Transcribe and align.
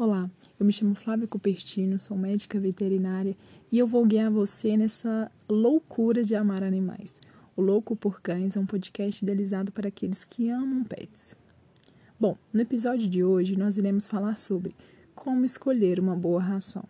Olá, 0.00 0.30
eu 0.58 0.64
me 0.64 0.72
chamo 0.72 0.94
Flávia 0.94 1.28
Cupertino, 1.28 1.98
sou 1.98 2.16
médica 2.16 2.58
veterinária 2.58 3.36
e 3.70 3.78
eu 3.78 3.86
vou 3.86 4.06
guiar 4.06 4.30
você 4.30 4.74
nessa 4.74 5.30
loucura 5.46 6.24
de 6.24 6.34
amar 6.34 6.62
animais. 6.62 7.14
O 7.54 7.60
Louco 7.60 7.94
por 7.94 8.22
Cães 8.22 8.56
é 8.56 8.60
um 8.60 8.64
podcast 8.64 9.22
idealizado 9.22 9.70
para 9.70 9.88
aqueles 9.88 10.24
que 10.24 10.48
amam 10.48 10.84
pets. 10.84 11.36
Bom, 12.18 12.34
no 12.50 12.62
episódio 12.62 13.06
de 13.06 13.22
hoje 13.22 13.58
nós 13.58 13.76
iremos 13.76 14.06
falar 14.06 14.38
sobre 14.38 14.74
como 15.14 15.44
escolher 15.44 16.00
uma 16.00 16.16
boa 16.16 16.40
ração. 16.40 16.84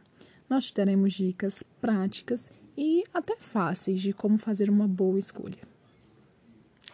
Nós 0.48 0.66
te 0.66 0.74
daremos 0.74 1.12
dicas 1.12 1.64
práticas 1.80 2.52
e 2.78 3.02
até 3.12 3.36
fáceis 3.40 4.00
de 4.00 4.12
como 4.12 4.38
fazer 4.38 4.70
uma 4.70 4.86
boa 4.86 5.18
escolha. 5.18 5.58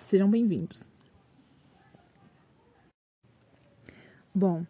Sejam 0.00 0.30
bem-vindos. 0.30 0.88
Bom, 4.34 4.64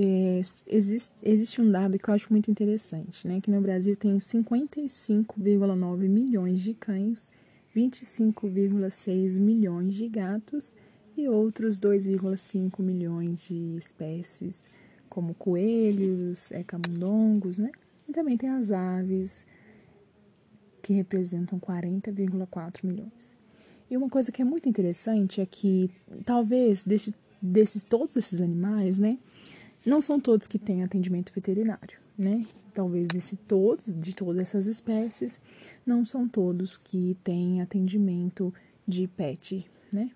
é, 0.00 0.40
existe, 0.68 1.12
existe 1.24 1.60
um 1.60 1.68
dado 1.68 1.98
que 1.98 2.08
eu 2.08 2.14
acho 2.14 2.28
muito 2.30 2.48
interessante, 2.48 3.26
né? 3.26 3.40
Que 3.40 3.50
no 3.50 3.60
Brasil 3.60 3.96
tem 3.96 4.16
55,9 4.16 6.08
milhões 6.08 6.60
de 6.60 6.72
cães, 6.72 7.32
25,6 7.74 9.40
milhões 9.40 9.96
de 9.96 10.08
gatos 10.08 10.76
e 11.16 11.26
outros 11.28 11.80
2,5 11.80 12.80
milhões 12.80 13.48
de 13.48 13.76
espécies, 13.76 14.68
como 15.08 15.34
coelhos, 15.34 16.52
é, 16.52 16.62
camundongos, 16.62 17.58
né? 17.58 17.72
E 18.08 18.12
também 18.12 18.36
tem 18.36 18.50
as 18.50 18.70
aves, 18.70 19.44
que 20.80 20.92
representam 20.92 21.58
40,4 21.58 22.84
milhões. 22.86 23.36
E 23.90 23.96
uma 23.96 24.08
coisa 24.08 24.30
que 24.30 24.40
é 24.40 24.44
muito 24.44 24.68
interessante 24.68 25.40
é 25.40 25.46
que 25.46 25.90
talvez 26.24 26.84
desse, 26.84 27.12
desses 27.42 27.82
todos 27.82 28.14
esses 28.14 28.40
animais, 28.40 28.96
né? 29.00 29.18
Não 29.88 30.02
são 30.02 30.20
todos 30.20 30.46
que 30.46 30.58
têm 30.58 30.82
atendimento 30.82 31.32
veterinário, 31.32 31.98
né? 32.16 32.44
Talvez 32.74 33.08
desse 33.08 33.36
todos, 33.36 33.86
de 33.90 34.14
todas 34.14 34.42
essas 34.42 34.66
espécies, 34.66 35.40
não 35.86 36.04
são 36.04 36.28
todos 36.28 36.76
que 36.76 37.16
têm 37.24 37.62
atendimento 37.62 38.52
de 38.86 39.08
pet, 39.08 39.66
né? 39.90 40.10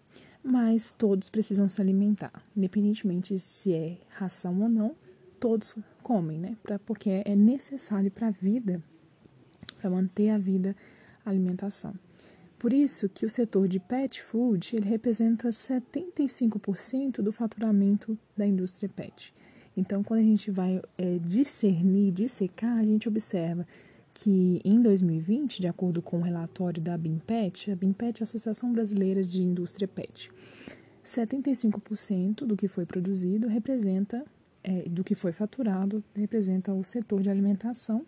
Mas 0.45 0.91
todos 0.91 1.31
precisam 1.31 1.71
se 1.71 1.81
alimentar, 1.81 2.45
independentemente 2.55 3.39
se 3.39 3.75
é 3.75 3.97
ração 4.11 4.61
ou 4.61 4.69
não, 4.69 4.95
todos 5.41 5.79
comem, 6.03 6.39
né? 6.39 6.55
Pra, 6.63 6.79
porque 6.79 7.23
é 7.25 7.35
necessário 7.35 8.11
para 8.11 8.27
a 8.29 8.31
vida, 8.31 8.79
para 9.81 9.89
manter 9.89 10.29
a 10.29 10.37
vida, 10.37 10.77
a 11.25 11.31
alimentação. 11.31 11.95
Por 12.59 12.75
isso 12.75 13.09
que 13.09 13.25
o 13.25 13.31
setor 13.31 13.67
de 13.67 13.81
pet 13.81 14.23
food 14.23 14.77
ele 14.77 14.87
representa 14.87 15.49
75% 15.49 17.23
do 17.23 17.33
faturamento 17.33 18.19
da 18.37 18.47
indústria 18.47 18.87
pet. 18.87 19.33
Então, 19.77 20.03
quando 20.03 20.21
a 20.21 20.25
gente 20.25 20.51
vai 20.51 20.81
é, 20.99 21.19
discernir, 21.19 22.13
dissecar, 22.13 22.79
a 22.79 22.85
gente 22.85 23.09
observa 23.09 23.67
que 24.15 24.61
em 24.65 24.81
2020, 24.83 25.61
de 25.61 25.67
acordo 25.67 26.03
com 26.03 26.19
o 26.19 26.23
relatório 26.23 26.81
da 26.81 26.97
BIMPET, 26.97 27.71
a 27.71 27.77
BIMPET 27.77 28.21
é 28.21 28.23
a 28.23 28.25
Associação 28.25 28.73
Brasileira 28.73 29.23
de 29.23 29.43
Indústria 29.43 29.89
PET, 29.89 30.31
75% 31.05 32.45
do 32.45 32.57
que 32.57 32.69
foi 32.69 32.87
produzido 32.87 33.49
representa, 33.49 34.25
é, 34.63 34.89
do 34.89 35.03
que 35.03 35.15
foi 35.15 35.33
faturado, 35.33 36.05
representa 36.15 36.73
o 36.73 36.85
setor 36.85 37.23
de 37.23 37.31
alimentação, 37.31 38.07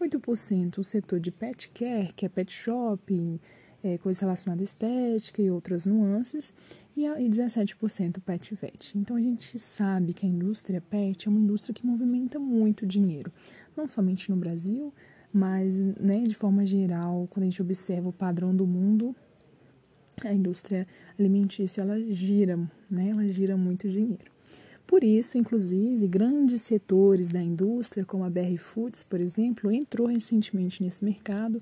8% 0.00 0.78
o 0.78 0.84
setor 0.84 1.18
de 1.18 1.30
pet 1.30 1.70
care, 1.70 2.12
que 2.12 2.26
é 2.26 2.28
pet 2.28 2.52
shop, 2.52 3.40
é, 3.82 3.96
coisas 3.98 4.20
relacionadas 4.20 4.60
à 4.60 4.64
estética 4.64 5.40
e 5.40 5.50
outras 5.50 5.86
nuances, 5.86 6.52
e, 6.96 7.04
e 7.04 7.28
17% 7.28 8.20
pet 8.20 8.54
vet. 8.54 8.96
Então 8.96 9.16
a 9.16 9.20
gente 9.20 9.58
sabe 9.58 10.14
que 10.14 10.24
a 10.24 10.28
indústria 10.28 10.80
pet 10.80 11.28
é 11.28 11.30
uma 11.30 11.38
indústria 11.38 11.74
que 11.74 11.84
movimenta 11.84 12.38
muito 12.38 12.86
dinheiro, 12.86 13.30
não 13.76 13.86
somente 13.86 14.30
no 14.30 14.36
Brasil, 14.36 14.92
mas 15.32 15.78
né, 16.00 16.22
de 16.22 16.34
forma 16.34 16.64
geral, 16.64 17.28
quando 17.30 17.42
a 17.42 17.46
gente 17.46 17.60
observa 17.60 18.08
o 18.08 18.12
padrão 18.12 18.56
do 18.56 18.66
mundo, 18.66 19.14
a 20.24 20.32
indústria 20.32 20.86
alimentícia 21.18 21.82
ela 21.82 22.00
gira, 22.00 22.56
né, 22.90 23.10
ela 23.10 23.28
gira 23.28 23.56
muito 23.56 23.88
dinheiro. 23.88 24.34
Por 24.86 25.02
isso, 25.02 25.36
inclusive, 25.36 26.06
grandes 26.06 26.62
setores 26.62 27.28
da 27.28 27.42
indústria, 27.42 28.04
como 28.04 28.24
a 28.24 28.30
BR 28.30 28.56
Foods, 28.56 29.02
por 29.02 29.20
exemplo, 29.20 29.70
entrou 29.70 30.06
recentemente 30.06 30.82
nesse 30.82 31.04
mercado, 31.04 31.60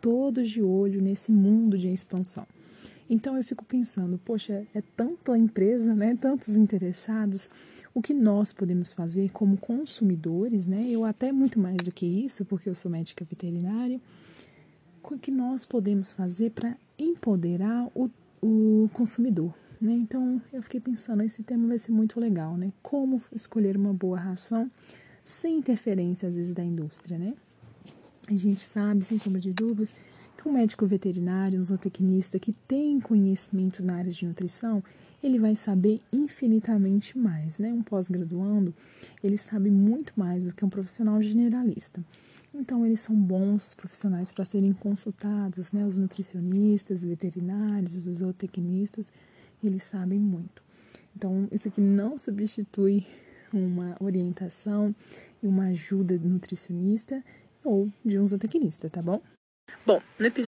todos 0.00 0.50
de 0.50 0.60
olho 0.60 1.00
nesse 1.00 1.30
mundo 1.30 1.78
de 1.78 1.88
expansão. 1.88 2.46
Então 3.08 3.36
eu 3.36 3.44
fico 3.44 3.64
pensando, 3.64 4.18
poxa, 4.24 4.66
é 4.74 4.82
tanta 4.96 5.36
empresa, 5.36 5.94
né, 5.94 6.16
tantos 6.18 6.56
interessados, 6.56 7.50
o 7.92 8.00
que 8.00 8.14
nós 8.14 8.52
podemos 8.52 8.92
fazer 8.92 9.30
como 9.30 9.56
consumidores, 9.56 10.66
né? 10.66 10.88
Eu 10.88 11.04
até 11.04 11.30
muito 11.30 11.60
mais 11.60 11.76
do 11.78 11.92
que 11.92 12.06
isso, 12.06 12.44
porque 12.44 12.68
eu 12.68 12.74
sou 12.74 12.90
médica 12.90 13.24
veterinária, 13.24 14.00
o 15.02 15.18
que 15.18 15.30
nós 15.30 15.64
podemos 15.64 16.10
fazer 16.10 16.50
para 16.50 16.74
empoderar 16.98 17.88
o, 17.94 18.10
o 18.42 18.88
consumidor, 18.92 19.54
né? 19.80 19.92
Então 19.92 20.40
eu 20.52 20.62
fiquei 20.62 20.80
pensando, 20.80 21.22
esse 21.22 21.42
tema 21.42 21.68
vai 21.68 21.78
ser 21.78 21.92
muito 21.92 22.18
legal, 22.18 22.56
né? 22.56 22.72
Como 22.82 23.20
escolher 23.32 23.76
uma 23.76 23.92
boa 23.92 24.18
ração 24.18 24.70
sem 25.24 25.58
interferência 25.58 26.28
às 26.28 26.34
vezes 26.34 26.52
da 26.52 26.64
indústria, 26.64 27.18
né? 27.18 27.34
A 28.26 28.34
gente 28.34 28.62
sabe, 28.62 29.04
sem 29.04 29.18
sombra 29.18 29.40
de 29.40 29.52
dúvidas, 29.52 29.94
que 30.44 30.48
um 30.48 30.52
médico 30.52 30.86
veterinário, 30.86 31.58
um 31.58 31.62
zootecnista 31.62 32.38
que 32.38 32.52
tem 32.52 33.00
conhecimento 33.00 33.82
na 33.82 33.96
área 33.96 34.10
de 34.10 34.26
nutrição, 34.26 34.84
ele 35.22 35.38
vai 35.38 35.56
saber 35.56 36.02
infinitamente 36.12 37.16
mais, 37.16 37.58
né? 37.58 37.72
Um 37.72 37.82
pós-graduando, 37.82 38.74
ele 39.22 39.38
sabe 39.38 39.70
muito 39.70 40.12
mais 40.14 40.44
do 40.44 40.52
que 40.52 40.62
um 40.62 40.68
profissional 40.68 41.22
generalista. 41.22 42.04
Então, 42.54 42.84
eles 42.84 43.00
são 43.00 43.16
bons 43.16 43.72
profissionais 43.72 44.34
para 44.34 44.44
serem 44.44 44.74
consultados, 44.74 45.72
né? 45.72 45.86
Os 45.86 45.96
nutricionistas, 45.96 47.02
veterinários, 47.02 48.06
os 48.06 48.18
zootecnistas, 48.18 49.10
eles 49.62 49.82
sabem 49.82 50.18
muito. 50.18 50.62
Então, 51.16 51.48
isso 51.50 51.68
aqui 51.68 51.80
não 51.80 52.18
substitui 52.18 53.06
uma 53.50 53.96
orientação 53.98 54.94
e 55.42 55.46
uma 55.46 55.68
ajuda 55.68 56.18
nutricionista 56.18 57.24
ou 57.64 57.88
de 58.04 58.18
um 58.18 58.26
zootecnista, 58.26 58.90
tá 58.90 59.00
bom? 59.00 59.22
Bom, 59.86 60.00
no 60.18 60.26
episódio. 60.26 60.48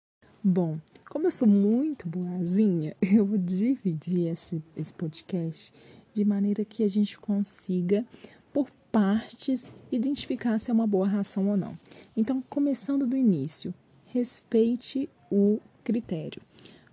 Bom, 0.44 0.80
como 1.09 1.28
eu 1.28 1.31
sou 1.31 1.47
muito 1.47 2.08
boazinha, 2.08 2.96
eu 3.02 3.25
vou 3.25 3.38
dividir 3.38 4.28
esse, 4.28 4.64
esse 4.75 4.94
podcast 4.94 5.74
de 6.14 6.25
maneira 6.25 6.66
que 6.66 6.84
a 6.84 6.88
gente 6.88 7.18
consiga, 7.20 8.06
por 8.52 8.72
partes, 8.92 9.72
identificar 9.92 10.58
se 10.58 10.72
é 10.72 10.74
uma 10.74 10.88
boa 10.88 11.08
ração 11.08 11.47
ou 11.47 11.56
não. 11.56 11.78
Então, 12.18 12.42
começando 12.50 13.06
do 13.06 13.16
início, 13.16 13.74
respeite 14.08 15.08
o 15.31 15.59
critério. 15.84 16.41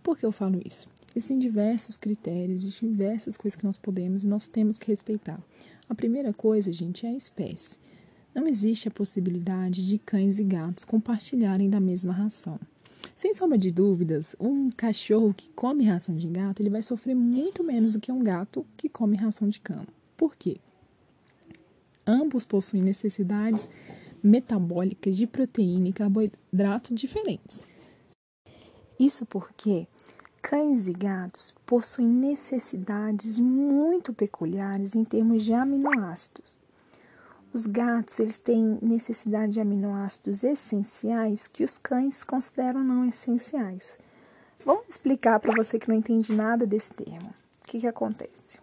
Por 0.03 0.19
que 0.19 0.27
eu 0.27 0.33
falo 0.33 0.61
isso? 0.65 0.89
Existem 1.15 1.39
diversos 1.39 1.97
critérios, 1.97 2.79
diversas 2.79 3.37
coisas 3.37 3.57
que 3.57 3.65
nós 3.65 3.79
podemos 3.79 4.23
e 4.23 4.27
nós 4.27 4.47
temos 4.47 4.79
que 4.79 4.89
respeitar. 4.89 5.41
A 5.89 5.95
primeira 5.95 6.35
coisa, 6.35 6.71
gente, 6.71 7.07
é 7.07 7.09
a 7.09 7.17
espécie. 7.17 7.79
Não 8.37 8.47
existe 8.47 8.87
a 8.87 8.91
possibilidade 8.91 9.87
de 9.87 9.97
cães 9.97 10.39
e 10.39 10.45
gatos 10.45 10.85
compartilharem 10.85 11.71
da 11.71 11.81
mesma 11.81 12.13
ração. 12.13 12.61
Sem 13.17 13.33
sombra 13.33 13.57
de 13.57 13.71
dúvidas, 13.71 14.37
um 14.39 14.71
cachorro 14.71 15.33
que 15.33 15.49
come 15.55 15.87
ração 15.87 16.15
de 16.15 16.29
gato, 16.29 16.61
ele 16.61 16.69
vai 16.69 16.83
sofrer 16.83 17.15
muito 17.15 17.65
menos 17.65 17.95
do 17.95 18.01
que 18.01 18.13
um 18.13 18.23
gato 18.23 18.67
que 18.77 18.91
come 18.91 19.17
ração 19.17 19.49
de 19.49 19.59
cão. 19.59 19.87
Por 20.19 20.37
quê? 20.37 20.59
Ambos 22.07 22.45
possuem 22.45 22.83
necessidades 22.83 23.71
metabólicas 24.23 25.17
de 25.17 25.27
proteína 25.27 25.89
e 25.89 25.93
carboidrato 25.95 26.95
diferentes. 26.95 27.67
Isso 29.01 29.25
porque 29.25 29.87
cães 30.43 30.89
e 30.89 30.93
gatos 30.93 31.55
possuem 31.65 32.07
necessidades 32.07 33.39
muito 33.39 34.13
peculiares 34.13 34.95
em 34.95 35.05
termos 35.05 35.43
de 35.43 35.55
aminoácidos. 35.55 36.66
Os 37.57 37.65
gatos 37.65 38.21
eles 38.21 38.37
têm 38.37 38.79
necessidade 38.83 39.53
de 39.55 39.61
aminoácidos 39.63 40.45
essenciais 40.45 41.49
que 41.49 41.65
os 41.65 41.79
cães 41.79 42.23
consideram 42.23 42.85
não 42.85 43.09
essenciais. 43.09 43.97
Vamos 44.63 44.85
explicar 44.91 45.41
para 45.41 45.55
você 45.55 45.79
que 45.79 45.89
não 45.89 45.97
entende 45.97 46.35
nada 46.35 46.67
desse 46.67 46.93
termo. 46.93 47.31
O 47.31 47.67
que, 47.67 47.81
que 47.81 47.87
acontece? 47.87 48.61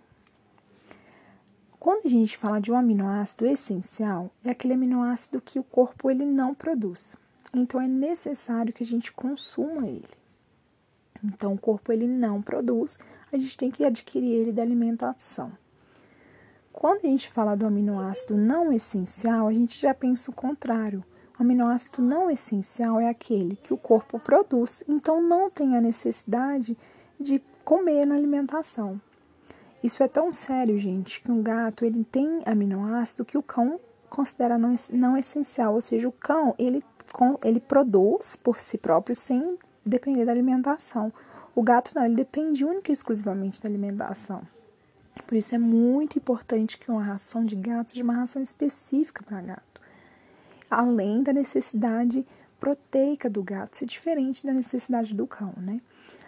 Quando 1.79 2.05
a 2.05 2.07
gente 2.07 2.37
fala 2.37 2.61
de 2.61 2.71
um 2.71 2.77
aminoácido 2.77 3.47
essencial, 3.47 4.29
é 4.45 4.51
aquele 4.51 4.75
aminoácido 4.75 5.41
que 5.41 5.57
o 5.57 5.63
corpo 5.63 6.11
ele 6.11 6.23
não 6.23 6.53
produz. 6.53 7.15
Então 7.51 7.81
é 7.81 7.87
necessário 7.87 8.71
que 8.71 8.83
a 8.83 8.85
gente 8.85 9.11
consuma 9.11 9.87
ele. 9.87 10.05
Então 11.23 11.53
o 11.53 11.57
corpo 11.57 11.91
ele 11.91 12.05
não 12.05 12.43
produz, 12.43 12.99
a 13.31 13.37
gente 13.39 13.57
tem 13.57 13.71
que 13.71 13.85
adquirir 13.85 14.33
ele 14.33 14.51
da 14.51 14.61
alimentação. 14.61 15.51
Quando 16.73 17.05
a 17.05 17.07
gente 17.07 17.29
fala 17.29 17.55
do 17.55 17.67
aminoácido 17.67 18.35
não 18.35 18.73
essencial, 18.73 19.47
a 19.47 19.53
gente 19.53 19.79
já 19.79 19.93
pensa 19.93 20.31
o 20.31 20.33
contrário. 20.33 21.03
O 21.39 21.43
aminoácido 21.43 22.01
não 22.01 22.29
essencial 22.29 22.99
é 22.99 23.07
aquele 23.07 23.55
que 23.55 23.73
o 23.73 23.77
corpo 23.77 24.19
produz, 24.19 24.83
então 24.87 25.21
não 25.21 25.49
tem 25.49 25.77
a 25.77 25.81
necessidade 25.81 26.75
de 27.19 27.41
comer 27.63 28.05
na 28.05 28.15
alimentação. 28.15 28.99
Isso 29.83 30.03
é 30.03 30.07
tão 30.07 30.31
sério, 30.31 30.77
gente, 30.79 31.21
que 31.21 31.31
um 31.31 31.43
gato 31.43 31.85
ele 31.85 32.03
tem 32.03 32.41
aminoácido 32.45 33.23
que 33.23 33.37
o 33.37 33.43
cão 33.43 33.79
considera 34.09 34.57
não, 34.57 34.75
não 34.91 35.15
essencial, 35.15 35.75
ou 35.75 35.81
seja, 35.81 36.07
o 36.07 36.11
cão 36.11 36.55
ele, 36.57 36.83
ele 37.43 37.59
produz 37.59 38.35
por 38.35 38.59
si 38.59 38.77
próprio 38.77 39.15
sem 39.15 39.57
depender 39.85 40.25
da 40.25 40.31
alimentação. 40.31 41.13
O 41.55 41.61
gato 41.61 41.91
não, 41.95 42.03
ele 42.03 42.15
depende 42.15 42.65
única 42.65 42.91
e 42.91 42.93
exclusivamente 42.93 43.61
da 43.61 43.69
alimentação. 43.69 44.41
Por 45.27 45.35
isso 45.35 45.55
é 45.55 45.57
muito 45.57 46.17
importante 46.17 46.77
que 46.77 46.91
uma 46.91 47.03
ração 47.03 47.45
de 47.45 47.55
gato 47.55 47.91
seja 47.91 48.03
uma 48.03 48.15
ração 48.15 48.41
específica 48.41 49.23
para 49.23 49.41
gato. 49.41 49.81
Além 50.69 51.23
da 51.23 51.31
necessidade 51.31 52.25
proteica 52.59 53.29
do 53.29 53.43
gato 53.43 53.77
ser 53.77 53.85
diferente 53.85 54.45
da 54.45 54.53
necessidade 54.53 55.13
do 55.13 55.27
cão, 55.27 55.53
né? 55.57 55.81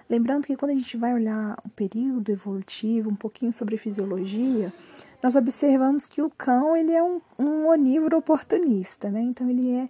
Lembrando 0.09 0.45
que 0.45 0.55
quando 0.55 0.71
a 0.71 0.75
gente 0.75 0.97
vai 0.97 1.13
olhar 1.13 1.57
o 1.65 1.69
período 1.69 2.29
evolutivo, 2.29 3.09
um 3.09 3.15
pouquinho 3.15 3.51
sobre 3.51 3.75
fisiologia, 3.77 4.71
nós 5.23 5.35
observamos 5.35 6.05
que 6.05 6.21
o 6.21 6.29
cão 6.29 6.75
ele 6.75 6.91
é 6.91 7.01
um, 7.01 7.19
um 7.39 7.67
onívoro 7.67 8.17
oportunista, 8.17 9.09
né? 9.09 9.21
Então 9.21 9.49
ele 9.49 9.71
é, 9.71 9.89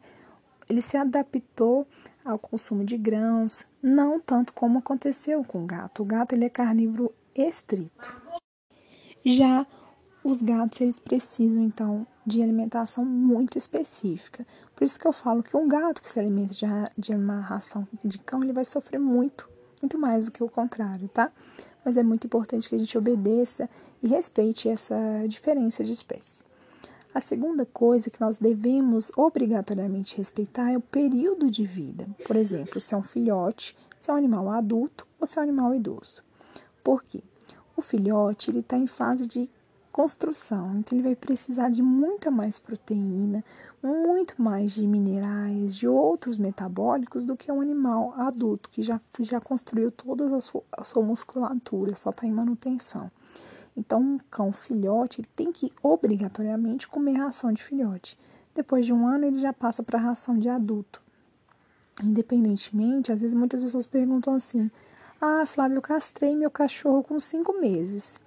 ele 0.69 0.81
se 0.81 0.95
adaptou 0.95 1.85
ao 2.23 2.39
consumo 2.39 2.85
de 2.85 2.97
grãos, 2.97 3.65
não 3.83 4.19
tanto 4.19 4.53
como 4.53 4.79
aconteceu 4.79 5.43
com 5.43 5.63
o 5.63 5.67
gato. 5.67 6.01
O 6.01 6.05
gato 6.05 6.33
ele 6.33 6.45
é 6.45 6.49
carnívoro 6.49 7.11
estrito. 7.35 8.15
Já 9.25 9.65
os 10.23 10.39
gatos 10.41 10.81
eles 10.81 10.99
precisam 10.99 11.63
então 11.63 12.05
de 12.25 12.43
alimentação 12.43 13.03
muito 13.03 13.57
específica. 13.57 14.45
Por 14.75 14.83
isso 14.83 14.99
que 14.99 15.07
eu 15.07 15.13
falo 15.13 15.41
que 15.41 15.57
um 15.57 15.67
gato 15.67 16.01
que 16.01 16.09
se 16.09 16.19
alimenta 16.19 16.53
de, 16.53 16.65
de 16.95 17.11
uma 17.11 17.39
ração 17.39 17.87
de 18.03 18.19
cão 18.19 18.43
ele 18.43 18.53
vai 18.53 18.65
sofrer 18.65 18.99
muito, 18.99 19.49
muito 19.81 19.97
mais 19.97 20.25
do 20.25 20.31
que 20.31 20.43
o 20.43 20.49
contrário, 20.49 21.07
tá? 21.07 21.31
Mas 21.83 21.97
é 21.97 22.03
muito 22.03 22.27
importante 22.27 22.69
que 22.69 22.75
a 22.75 22.77
gente 22.77 22.97
obedeça 22.97 23.67
e 24.01 24.07
respeite 24.07 24.69
essa 24.69 24.95
diferença 25.27 25.83
de 25.83 25.93
espécie. 25.93 26.43
A 27.13 27.19
segunda 27.19 27.65
coisa 27.65 28.09
que 28.09 28.21
nós 28.21 28.37
devemos 28.37 29.11
obrigatoriamente 29.15 30.17
respeitar 30.17 30.71
é 30.71 30.77
o 30.77 30.81
período 30.81 31.49
de 31.49 31.65
vida. 31.65 32.07
Por 32.27 32.35
exemplo, 32.35 32.79
se 32.79 32.93
é 32.93 32.97
um 32.97 33.03
filhote, 33.03 33.75
se 33.97 34.11
é 34.11 34.13
um 34.13 34.17
animal 34.17 34.51
adulto 34.51 35.07
ou 35.19 35.25
se 35.25 35.37
é 35.37 35.41
um 35.41 35.43
animal 35.43 35.73
idoso. 35.73 36.21
Por 36.83 37.03
quê? 37.03 37.23
O 37.75 37.81
filhote 37.81 38.49
ele 38.49 38.59
está 38.59 38.77
em 38.77 38.87
fase 38.87 39.27
de 39.27 39.49
construção, 39.91 40.77
então 40.77 40.97
ele 40.97 41.03
vai 41.03 41.15
precisar 41.15 41.69
de 41.69 41.81
muita 41.81 42.29
mais 42.29 42.59
proteína, 42.59 43.43
muito 43.81 44.41
mais 44.41 44.73
de 44.73 44.85
minerais, 44.85 45.75
de 45.75 45.87
outros 45.87 46.37
metabólicos 46.37 47.23
do 47.23 47.37
que 47.37 47.49
um 47.51 47.61
animal 47.61 48.13
adulto 48.17 48.69
que 48.69 48.81
já, 48.81 48.99
já 49.21 49.39
construiu 49.39 49.89
toda 49.91 50.35
a 50.35 50.41
sua, 50.41 50.63
a 50.71 50.83
sua 50.83 51.01
musculatura, 51.01 51.95
só 51.95 52.09
está 52.09 52.27
em 52.27 52.31
manutenção. 52.31 53.09
Então, 53.77 54.01
um 54.01 54.19
cão 54.29 54.51
filhote 54.51 55.21
tem 55.35 55.51
que 55.51 55.71
obrigatoriamente 55.83 56.87
comer 56.87 57.13
ração 57.13 57.51
de 57.51 57.63
filhote. 57.63 58.17
Depois 58.53 58.85
de 58.85 58.93
um 58.93 59.05
ano, 59.05 59.25
ele 59.25 59.39
já 59.39 59.51
passa 59.51 59.83
para 59.83 59.99
ração 59.99 60.37
de 60.37 60.47
adulto. 60.47 61.01
Independentemente, 62.03 63.11
às 63.11 63.21
vezes 63.21 63.33
muitas 63.33 63.61
pessoas 63.61 63.85
perguntam 63.85 64.33
assim: 64.33 64.69
ah, 65.25 65.45
Flávio, 65.45 65.77
eu 65.77 65.81
castrei 65.81 66.35
meu 66.35 66.51
cachorro 66.51 67.03
com 67.03 67.19
cinco 67.19 67.59
meses. 67.59 68.19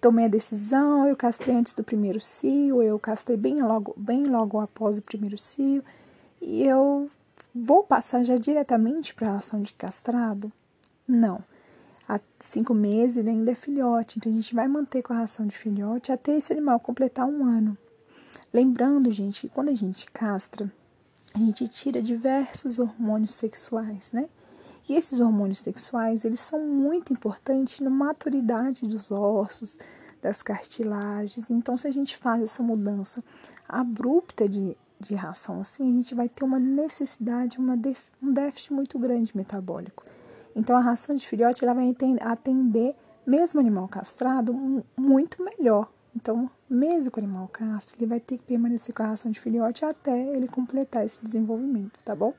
Tomei 0.00 0.26
a 0.26 0.28
decisão, 0.28 1.08
eu 1.08 1.16
castrei 1.16 1.54
antes 1.54 1.74
do 1.74 1.82
primeiro 1.82 2.20
cio, 2.20 2.82
eu 2.82 2.98
castrei 2.98 3.36
bem 3.36 3.60
logo, 3.62 3.94
bem 3.96 4.24
logo 4.24 4.60
após 4.60 4.98
o 4.98 5.02
primeiro 5.02 5.36
cio, 5.36 5.82
e 6.40 6.62
eu 6.62 7.10
vou 7.54 7.82
passar 7.82 8.22
já 8.22 8.36
diretamente 8.36 9.14
para 9.14 9.32
a 9.32 9.36
ação 9.36 9.62
de 9.62 9.72
castrado? 9.72 10.52
Não. 11.08 11.42
Há 12.08 12.20
cinco 12.38 12.72
meses 12.72 13.16
ele 13.16 13.30
ainda 13.30 13.50
é 13.50 13.54
filhote, 13.54 14.18
então 14.18 14.30
a 14.30 14.34
gente 14.34 14.54
vai 14.54 14.68
manter 14.68 15.02
com 15.02 15.12
a 15.12 15.18
ração 15.18 15.46
de 15.46 15.56
filhote 15.56 16.12
até 16.12 16.36
esse 16.36 16.52
animal 16.52 16.78
completar 16.78 17.26
um 17.26 17.44
ano. 17.44 17.76
Lembrando, 18.52 19.10
gente, 19.10 19.40
que 19.40 19.48
quando 19.48 19.70
a 19.70 19.74
gente 19.74 20.06
castra, 20.12 20.70
a 21.34 21.38
gente 21.38 21.66
tira 21.66 22.00
diversos 22.00 22.78
hormônios 22.78 23.34
sexuais, 23.34 24.12
né? 24.12 24.28
E 24.88 24.94
esses 24.94 25.20
hormônios 25.20 25.58
sexuais, 25.58 26.24
eles 26.24 26.40
são 26.40 26.60
muito 26.60 27.12
importantes 27.12 27.80
na 27.80 27.90
maturidade 27.90 28.86
dos 28.86 29.10
ossos, 29.10 29.78
das 30.22 30.42
cartilagens. 30.42 31.50
Então, 31.50 31.76
se 31.76 31.88
a 31.88 31.90
gente 31.90 32.16
faz 32.16 32.42
essa 32.42 32.62
mudança 32.62 33.22
abrupta 33.68 34.48
de, 34.48 34.76
de 35.00 35.14
ração 35.14 35.60
assim, 35.60 35.88
a 35.88 35.92
gente 35.92 36.14
vai 36.14 36.28
ter 36.28 36.44
uma 36.44 36.58
necessidade, 36.58 37.58
uma 37.58 37.76
def, 37.76 38.00
um 38.22 38.32
déficit 38.32 38.72
muito 38.72 38.98
grande 38.98 39.36
metabólico. 39.36 40.04
Então, 40.54 40.76
a 40.76 40.80
ração 40.80 41.14
de 41.14 41.26
filhote 41.26 41.64
ela 41.64 41.74
vai 41.74 41.94
atender, 42.20 42.94
mesmo 43.26 43.60
animal 43.60 43.88
castrado, 43.88 44.54
muito 44.96 45.44
melhor. 45.44 45.90
Então, 46.14 46.50
mesmo 46.70 47.10
com 47.10 47.20
o 47.20 47.24
animal 47.24 47.48
castro, 47.48 47.94
ele 47.98 48.06
vai 48.06 48.20
ter 48.20 48.38
que 48.38 48.44
permanecer 48.44 48.94
com 48.94 49.02
a 49.02 49.08
ração 49.08 49.30
de 49.30 49.38
filhote 49.38 49.84
até 49.84 50.34
ele 50.34 50.48
completar 50.48 51.04
esse 51.04 51.22
desenvolvimento, 51.22 51.98
tá 52.04 52.14
bom? 52.14 52.32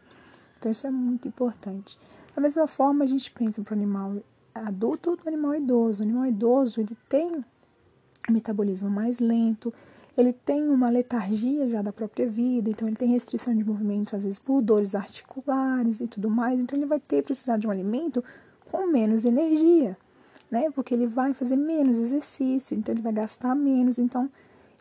Então, 0.57 0.71
isso 0.71 0.87
é 0.87 0.89
muito 0.89 1.27
importante. 1.27 1.99
Da 2.37 2.41
mesma 2.41 2.67
forma, 2.67 3.03
a 3.03 3.07
gente 3.07 3.31
pensa 3.31 3.63
para 3.63 3.73
o 3.73 3.75
animal 3.75 4.17
adulto 4.53 5.15
do 5.15 5.27
animal 5.27 5.55
idoso. 5.55 6.03
O 6.03 6.05
animal 6.05 6.27
idoso 6.27 6.79
ele 6.79 6.95
tem 7.09 7.31
um 7.31 8.31
metabolismo 8.31 8.87
mais 8.91 9.17
lento, 9.17 9.73
ele 10.15 10.31
tem 10.31 10.69
uma 10.69 10.87
letargia 10.87 11.67
já 11.67 11.81
da 11.81 11.91
própria 11.91 12.29
vida, 12.29 12.69
então 12.69 12.87
ele 12.87 12.95
tem 12.95 13.09
restrição 13.09 13.55
de 13.55 13.63
movimento, 13.63 14.15
às 14.15 14.23
vezes 14.23 14.37
por 14.37 14.61
dores 14.61 14.93
articulares 14.93 15.99
e 15.99 16.05
tudo 16.05 16.29
mais, 16.29 16.59
então 16.59 16.77
ele 16.77 16.85
vai 16.85 16.99
ter 16.99 17.23
precisar 17.23 17.57
de 17.57 17.65
um 17.65 17.71
alimento 17.71 18.23
com 18.69 18.85
menos 18.85 19.25
energia, 19.25 19.97
né? 20.51 20.69
Porque 20.69 20.93
ele 20.93 21.07
vai 21.07 21.33
fazer 21.33 21.55
menos 21.55 21.97
exercício, 21.97 22.77
então 22.77 22.93
ele 22.93 23.01
vai 23.01 23.13
gastar 23.13 23.55
menos, 23.55 23.97
então 23.97 24.29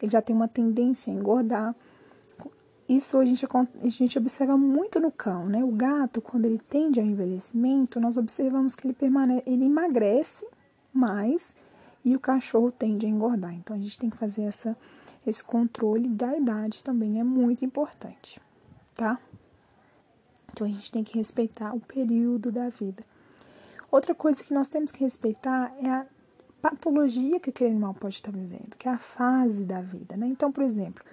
ele 0.02 0.12
já 0.12 0.20
tem 0.20 0.36
uma 0.36 0.46
tendência 0.46 1.10
a 1.10 1.16
engordar. 1.16 1.74
Isso 2.88 3.18
a 3.18 3.24
gente, 3.24 3.44
a 3.44 3.88
gente 3.88 4.16
observa 4.16 4.56
muito 4.56 5.00
no 5.00 5.10
cão, 5.10 5.46
né? 5.46 5.64
O 5.64 5.72
gato, 5.72 6.20
quando 6.20 6.44
ele 6.44 6.58
tende 6.58 7.00
ao 7.00 7.06
envelhecimento, 7.06 7.98
nós 7.98 8.16
observamos 8.16 8.76
que 8.76 8.86
ele 8.86 8.94
permanece, 8.94 9.42
ele 9.44 9.64
emagrece 9.64 10.46
mais 10.92 11.52
e 12.04 12.14
o 12.14 12.20
cachorro 12.20 12.70
tende 12.70 13.04
a 13.04 13.08
engordar. 13.08 13.52
Então 13.52 13.74
a 13.74 13.78
gente 13.78 13.98
tem 13.98 14.08
que 14.08 14.16
fazer 14.16 14.42
essa, 14.42 14.76
esse 15.26 15.42
controle 15.42 16.08
da 16.08 16.36
idade 16.36 16.84
também 16.84 17.18
é 17.18 17.24
muito 17.24 17.64
importante, 17.64 18.40
tá? 18.94 19.18
Então 20.52 20.64
a 20.64 20.70
gente 20.70 20.92
tem 20.92 21.02
que 21.02 21.18
respeitar 21.18 21.74
o 21.74 21.80
período 21.80 22.52
da 22.52 22.68
vida. 22.68 23.04
Outra 23.90 24.14
coisa 24.14 24.44
que 24.44 24.54
nós 24.54 24.68
temos 24.68 24.92
que 24.92 25.00
respeitar 25.00 25.74
é 25.82 25.88
a 25.88 26.06
patologia 26.62 27.40
que 27.40 27.50
aquele 27.50 27.70
animal 27.70 27.94
pode 27.94 28.14
estar 28.14 28.30
vivendo, 28.30 28.76
que 28.78 28.88
é 28.88 28.92
a 28.92 28.98
fase 28.98 29.64
da 29.64 29.80
vida, 29.80 30.16
né? 30.16 30.28
Então, 30.28 30.52
por 30.52 30.62
exemplo, 30.62 31.04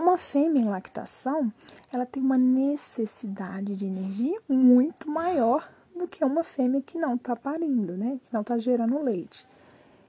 uma 0.00 0.16
fêmea 0.16 0.60
em 0.60 0.68
lactação, 0.68 1.52
ela 1.92 2.06
tem 2.06 2.22
uma 2.22 2.38
necessidade 2.38 3.76
de 3.76 3.86
energia 3.86 4.40
muito 4.48 5.10
maior 5.10 5.68
do 5.96 6.06
que 6.06 6.24
uma 6.24 6.44
fêmea 6.44 6.80
que 6.80 6.96
não 6.96 7.16
está 7.16 7.34
parindo, 7.34 7.96
né? 7.96 8.18
Que 8.22 8.32
não 8.32 8.42
está 8.42 8.56
gerando 8.58 9.02
leite. 9.02 9.46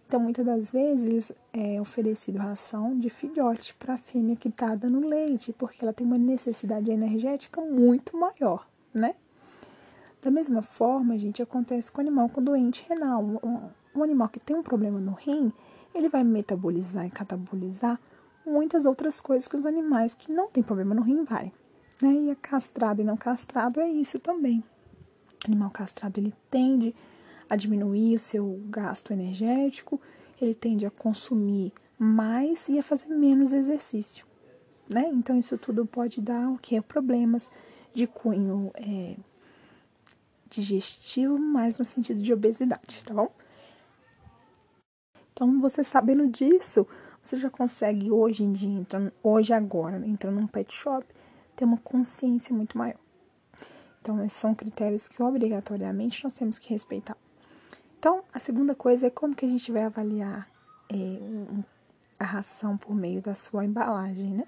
Então, 0.07 0.19
muitas 0.19 0.45
das 0.45 0.71
vezes 0.71 1.31
é 1.53 1.79
oferecido 1.79 2.37
ração 2.37 2.97
de 2.97 3.09
filhote 3.09 3.75
para 3.75 3.93
a 3.93 3.97
fêmea 3.97 4.35
que 4.35 4.47
está 4.47 4.73
dando 4.75 5.07
leite, 5.07 5.53
porque 5.53 5.83
ela 5.83 5.93
tem 5.93 6.05
uma 6.05 6.17
necessidade 6.17 6.89
energética 6.89 7.61
muito 7.61 8.17
maior, 8.17 8.67
né? 8.93 9.15
Da 10.21 10.29
mesma 10.29 10.61
forma, 10.61 11.17
gente, 11.17 11.41
acontece 11.41 11.91
com 11.91 11.99
o 11.99 12.01
animal 12.01 12.27
com 12.29 12.41
doente 12.41 12.85
renal. 12.89 13.23
Um, 13.23 13.69
um 13.95 14.03
animal 14.03 14.29
que 14.29 14.39
tem 14.39 14.55
um 14.55 14.63
problema 14.63 14.99
no 14.99 15.13
rim, 15.13 15.53
ele 15.93 16.09
vai 16.09 16.23
metabolizar 16.23 17.05
e 17.05 17.11
catabolizar 17.11 17.99
muitas 18.46 18.86
outras 18.86 19.19
coisas 19.19 19.48
que 19.48 19.55
os 19.55 19.65
animais 19.65 20.13
que 20.13 20.31
não 20.31 20.50
têm 20.50 20.63
problema 20.63 20.96
no 20.96 21.01
rim 21.01 21.24
vai. 21.24 21.51
Né? 22.01 22.13
E 22.13 22.31
a 22.31 22.36
castrado 22.36 23.01
e 23.01 23.03
não 23.03 23.17
castrado 23.17 23.79
é 23.79 23.89
isso 23.89 24.19
também. 24.19 24.63
O 25.43 25.48
animal 25.48 25.69
castrado 25.69 26.19
ele 26.19 26.34
tende 26.50 26.96
a 27.50 27.55
diminuir 27.55 28.15
o 28.15 28.19
seu 28.19 28.62
gasto 28.69 29.12
energético, 29.12 30.00
ele 30.41 30.53
tende 30.53 30.86
a 30.86 30.91
consumir 30.91 31.74
mais 31.98 32.67
e 32.69 32.79
a 32.79 32.84
fazer 32.84 33.10
menos 33.10 33.53
exercício. 33.53 34.25
Né? 34.88 35.10
Então 35.13 35.38
isso 35.38 35.58
tudo 35.58 35.86
pode 35.86 36.22
dar 36.22 36.50
o 36.50 36.58
que? 36.58 36.79
Problemas 36.81 37.51
de 37.93 38.08
cunho 38.08 38.72
é, 38.75 39.15
digestivo, 40.50 41.38
mais 41.38 41.77
no 41.77 41.86
sentido 41.86 42.22
de 42.22 42.34
obesidade, 42.34 43.03
tá 43.05 43.13
bom? 43.13 43.31
Então, 45.31 45.58
você 45.60 45.84
sabendo 45.84 46.27
disso, 46.27 46.86
você 47.21 47.38
já 47.38 47.49
consegue 47.49 48.11
hoje 48.11 48.43
em 48.43 48.53
dia, 48.53 48.79
entrando, 48.79 49.11
hoje 49.21 49.53
agora, 49.53 49.97
entrando 50.05 50.39
num 50.39 50.47
pet 50.47 50.73
shop, 50.73 51.05
ter 51.55 51.65
uma 51.65 51.77
consciência 51.77 52.55
muito 52.55 52.77
maior. 52.77 52.99
Então, 54.01 54.23
esses 54.23 54.38
são 54.38 54.55
critérios 54.55 55.07
que 55.07 55.21
obrigatoriamente 55.21 56.23
nós 56.23 56.33
temos 56.33 56.57
que 56.57 56.69
respeitar. 56.69 57.17
Então, 57.99 58.23
a 58.33 58.39
segunda 58.39 58.73
coisa 58.73 59.07
é 59.07 59.09
como 59.09 59.35
que 59.35 59.45
a 59.45 59.49
gente 59.49 59.71
vai 59.71 59.83
avaliar 59.83 60.49
é, 60.89 60.95
um, 60.95 61.63
a 62.17 62.23
ração 62.23 62.77
por 62.77 62.95
meio 62.95 63.21
da 63.21 63.35
sua 63.35 63.65
embalagem, 63.65 64.33
né? 64.33 64.45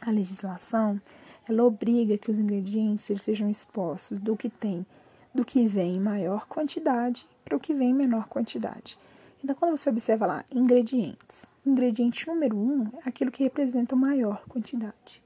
A 0.00 0.10
legislação, 0.10 1.00
ela 1.48 1.64
obriga 1.64 2.16
que 2.16 2.30
os 2.30 2.38
ingredientes 2.38 3.04
sejam 3.20 3.50
expostos 3.50 4.18
do 4.18 4.36
que 4.36 4.48
tem, 4.48 4.86
do 5.34 5.44
que 5.44 5.66
vem 5.66 5.96
em 5.96 6.00
maior 6.00 6.46
quantidade 6.46 7.28
para 7.44 7.56
o 7.56 7.60
que 7.60 7.74
vem 7.74 7.90
em 7.90 7.94
menor 7.94 8.28
quantidade. 8.28 8.98
Então, 9.42 9.54
quando 9.54 9.76
você 9.76 9.88
observa 9.88 10.26
lá 10.26 10.44
ingredientes, 10.50 11.46
ingrediente 11.64 12.26
número 12.26 12.56
um 12.56 12.88
é 13.04 13.08
aquilo 13.08 13.30
que 13.30 13.44
representa 13.44 13.94
maior 13.94 14.42
quantidade. 14.48 15.22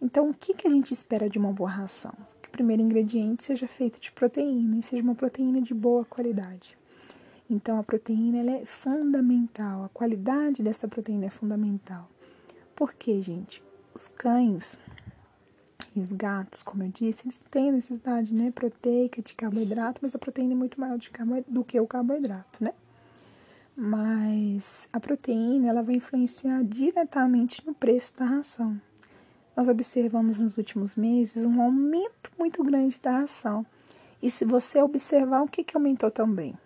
Então, 0.00 0.30
o 0.30 0.34
que, 0.34 0.54
que 0.54 0.66
a 0.66 0.70
gente 0.70 0.92
espera 0.92 1.28
de 1.28 1.38
uma 1.38 1.52
boa 1.52 1.70
ração? 1.70 2.12
Que 2.42 2.48
o 2.48 2.52
primeiro 2.52 2.82
ingrediente 2.82 3.44
seja 3.44 3.68
feito 3.68 4.00
de 4.00 4.10
proteína 4.12 4.78
e 4.78 4.82
seja 4.82 5.02
uma 5.02 5.14
proteína 5.14 5.60
de 5.60 5.74
boa 5.74 6.04
qualidade. 6.04 6.76
Então, 7.50 7.78
a 7.78 7.82
proteína 7.82 8.58
é 8.58 8.64
fundamental, 8.64 9.84
a 9.84 9.88
qualidade 9.88 10.62
dessa 10.62 10.86
proteína 10.86 11.26
é 11.26 11.30
fundamental. 11.30 12.08
Por 12.76 12.92
quê, 12.92 13.20
gente? 13.20 13.62
Os 13.94 14.06
cães 14.06 14.78
e 15.96 16.00
os 16.00 16.12
gatos, 16.12 16.62
como 16.62 16.82
eu 16.82 16.90
disse, 16.90 17.26
eles 17.26 17.42
têm 17.50 17.72
necessidade 17.72 18.34
né, 18.34 18.50
proteica 18.50 19.22
de 19.22 19.34
carboidrato, 19.34 20.00
mas 20.02 20.14
a 20.14 20.18
proteína 20.18 20.52
é 20.52 20.56
muito 20.56 20.78
maior 20.78 20.98
do 21.48 21.64
que 21.64 21.80
o 21.80 21.86
carboidrato, 21.86 22.62
né? 22.62 22.72
Mas 23.80 24.88
a 24.92 24.98
proteína 24.98 25.68
ela 25.68 25.84
vai 25.84 25.94
influenciar 25.94 26.64
diretamente 26.64 27.64
no 27.64 27.72
preço 27.72 28.12
da 28.18 28.24
ração. 28.24 28.76
Nós 29.56 29.68
observamos 29.68 30.40
nos 30.40 30.58
últimos 30.58 30.96
meses 30.96 31.44
um 31.44 31.62
aumento 31.62 32.32
muito 32.36 32.64
grande 32.64 32.98
da 33.00 33.20
ração. 33.20 33.64
E 34.20 34.32
se 34.32 34.44
você 34.44 34.82
observar, 34.82 35.42
o 35.42 35.46
que, 35.46 35.62
que 35.62 35.76
aumentou 35.76 36.10
também? 36.10 36.58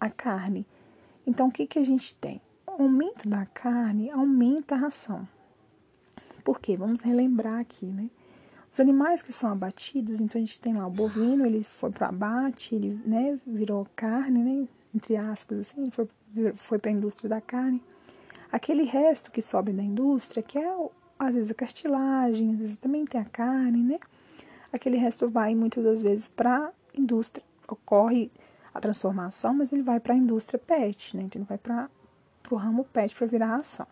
A 0.00 0.08
carne. 0.08 0.64
Então, 1.26 1.48
o 1.48 1.52
que, 1.52 1.66
que 1.66 1.78
a 1.78 1.84
gente 1.84 2.14
tem? 2.14 2.40
O 2.66 2.84
aumento 2.84 3.28
da 3.28 3.44
carne 3.44 4.10
aumenta 4.10 4.76
a 4.76 4.78
ração. 4.78 5.28
Por 6.42 6.58
quê? 6.58 6.74
Vamos 6.74 7.02
relembrar 7.02 7.60
aqui, 7.60 7.84
né? 7.84 8.08
Os 8.72 8.80
animais 8.80 9.20
que 9.20 9.30
são 9.30 9.52
abatidos, 9.52 10.20
então 10.20 10.40
a 10.40 10.44
gente 10.44 10.58
tem 10.58 10.72
lá 10.72 10.86
o 10.86 10.90
bovino, 10.90 11.44
ele 11.44 11.62
foi 11.62 11.90
para 11.90 12.08
abate, 12.08 12.74
ele 12.74 12.98
né, 13.04 13.38
virou 13.46 13.86
carne, 13.94 14.42
né, 14.42 14.68
entre 14.94 15.16
aspas, 15.16 15.58
assim, 15.58 15.90
foi 15.90 16.08
foi 16.54 16.78
para 16.78 16.90
a 16.90 16.94
indústria 16.94 17.28
da 17.28 17.40
carne. 17.40 17.82
Aquele 18.50 18.84
resto 18.84 19.30
que 19.30 19.40
sobe 19.40 19.72
da 19.72 19.82
indústria, 19.82 20.42
que 20.42 20.58
é 20.58 20.74
às 21.18 21.34
vezes 21.34 21.50
a 21.50 21.54
cartilagem, 21.54 22.52
às 22.52 22.58
vezes 22.58 22.76
também 22.78 23.04
tem 23.04 23.20
a 23.20 23.24
carne, 23.24 23.82
né? 23.82 23.98
Aquele 24.72 24.96
resto 24.96 25.28
vai 25.28 25.54
muitas 25.54 25.84
das 25.84 26.02
vezes 26.02 26.28
para 26.28 26.66
a 26.66 26.72
indústria. 26.94 27.44
Ocorre 27.68 28.30
a 28.72 28.80
transformação, 28.80 29.54
mas 29.54 29.72
ele 29.72 29.82
vai 29.82 30.00
para 30.00 30.14
a 30.14 30.16
indústria 30.16 30.58
PET, 30.58 31.16
né? 31.16 31.24
Então 31.24 31.40
ele 31.40 31.48
vai 31.48 31.58
para 31.58 31.88
o 32.50 32.56
ramo 32.56 32.84
PET 32.84 33.14
para 33.14 33.26
virar 33.26 33.56
ação. 33.56 33.86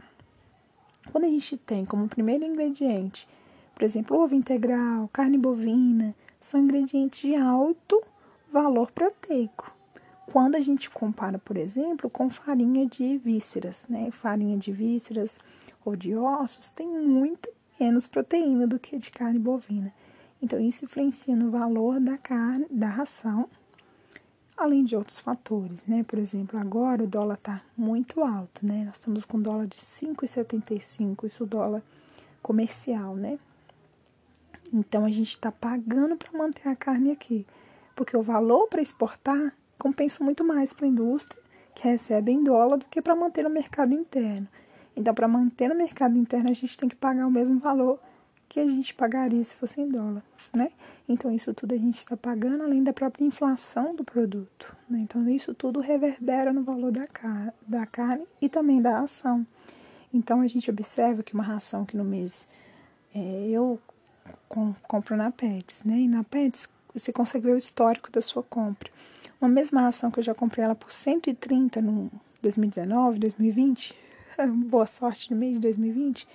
Quando 1.12 1.24
a 1.24 1.28
gente 1.28 1.56
tem 1.56 1.84
como 1.84 2.08
primeiro 2.08 2.44
ingrediente, 2.44 3.28
por 3.74 3.84
exemplo, 3.84 4.18
ovo 4.18 4.34
integral, 4.34 5.08
carne 5.12 5.38
bovina, 5.38 6.14
são 6.40 6.60
ingredientes 6.60 7.20
de 7.20 7.36
alto 7.36 8.02
valor 8.50 8.90
proteico 8.90 9.77
quando 10.32 10.56
a 10.56 10.60
gente 10.60 10.90
compara, 10.90 11.38
por 11.38 11.56
exemplo, 11.56 12.10
com 12.10 12.28
farinha 12.28 12.86
de 12.86 13.16
vísceras, 13.16 13.84
né? 13.88 14.10
Farinha 14.10 14.58
de 14.58 14.70
vísceras 14.70 15.38
ou 15.84 15.96
de 15.96 16.14
ossos 16.14 16.68
tem 16.68 16.86
muito 16.86 17.48
menos 17.80 18.06
proteína 18.06 18.66
do 18.66 18.78
que 18.78 18.98
de 18.98 19.10
carne 19.10 19.38
bovina. 19.38 19.92
Então, 20.42 20.60
isso 20.60 20.84
influencia 20.84 21.34
no 21.34 21.50
valor 21.50 21.98
da 21.98 22.18
carne, 22.18 22.66
da 22.70 22.88
ração, 22.88 23.48
além 24.56 24.84
de 24.84 24.94
outros 24.94 25.18
fatores, 25.18 25.84
né? 25.86 26.04
Por 26.04 26.18
exemplo, 26.18 26.60
agora 26.60 27.04
o 27.04 27.08
dólar 27.08 27.36
está 27.36 27.62
muito 27.76 28.22
alto, 28.22 28.66
né? 28.66 28.84
Nós 28.84 28.96
estamos 28.96 29.24
com 29.24 29.40
dólar 29.40 29.66
de 29.66 29.78
5,75, 29.78 31.24
isso 31.24 31.46
dólar 31.46 31.82
comercial, 32.42 33.16
né? 33.16 33.38
Então, 34.72 35.06
a 35.06 35.10
gente 35.10 35.30
está 35.30 35.50
pagando 35.50 36.16
para 36.16 36.36
manter 36.36 36.68
a 36.68 36.76
carne 36.76 37.12
aqui, 37.12 37.46
porque 37.96 38.14
o 38.14 38.22
valor 38.22 38.68
para 38.68 38.82
exportar 38.82 39.54
compensa 39.78 40.22
muito 40.24 40.44
mais 40.44 40.72
para 40.72 40.86
a 40.86 40.88
indústria, 40.88 41.40
que 41.74 41.86
recebe 41.86 42.32
em 42.32 42.42
dólar, 42.42 42.78
do 42.78 42.86
que 42.86 43.00
para 43.00 43.14
manter 43.14 43.44
no 43.44 43.50
mercado 43.50 43.94
interno. 43.94 44.48
Então, 44.96 45.14
para 45.14 45.28
manter 45.28 45.68
no 45.68 45.76
mercado 45.76 46.18
interno, 46.18 46.50
a 46.50 46.52
gente 46.52 46.76
tem 46.76 46.88
que 46.88 46.96
pagar 46.96 47.26
o 47.26 47.30
mesmo 47.30 47.58
valor 47.60 48.00
que 48.48 48.58
a 48.58 48.66
gente 48.66 48.94
pagaria 48.94 49.44
se 49.44 49.54
fosse 49.54 49.80
em 49.80 49.88
dólar, 49.88 50.22
né? 50.54 50.72
Então, 51.08 51.30
isso 51.30 51.52
tudo 51.52 51.74
a 51.74 51.76
gente 51.76 51.98
está 51.98 52.16
pagando 52.16 52.64
além 52.64 52.82
da 52.82 52.92
própria 52.92 53.24
inflação 53.24 53.94
do 53.94 54.02
produto, 54.02 54.74
né? 54.88 54.98
Então, 55.00 55.28
isso 55.28 55.54
tudo 55.54 55.80
reverbera 55.80 56.52
no 56.52 56.62
valor 56.62 56.90
da, 56.90 57.06
car 57.06 57.54
da 57.66 57.86
carne 57.86 58.26
e 58.40 58.48
também 58.48 58.80
da 58.80 59.00
ação. 59.00 59.46
Então, 60.12 60.40
a 60.40 60.46
gente 60.46 60.70
observa 60.70 61.22
que 61.22 61.34
uma 61.34 61.42
ração 61.42 61.84
que 61.84 61.96
no 61.96 62.04
mês 62.04 62.48
é, 63.14 63.48
eu 63.50 63.78
com, 64.48 64.74
compro 64.82 65.16
na 65.16 65.30
Pets, 65.30 65.84
né? 65.84 65.98
E 65.98 66.08
na 66.08 66.24
Pets 66.24 66.68
você 66.92 67.12
consegue 67.12 67.46
ver 67.46 67.52
o 67.52 67.58
histórico 67.58 68.10
da 68.10 68.20
sua 68.20 68.42
compra. 68.42 68.90
Uma 69.40 69.48
mesma 69.48 69.82
ração 69.82 70.10
que 70.10 70.18
eu 70.18 70.24
já 70.24 70.34
comprei 70.34 70.64
ela 70.64 70.74
por 70.74 70.90
130 70.90 71.80
no 71.80 72.10
2019, 72.42 73.20
2020, 73.20 73.94
boa 74.66 74.86
sorte 74.86 75.32
no 75.32 75.38
mês 75.38 75.54
de 75.54 75.60
2020, 75.60 76.26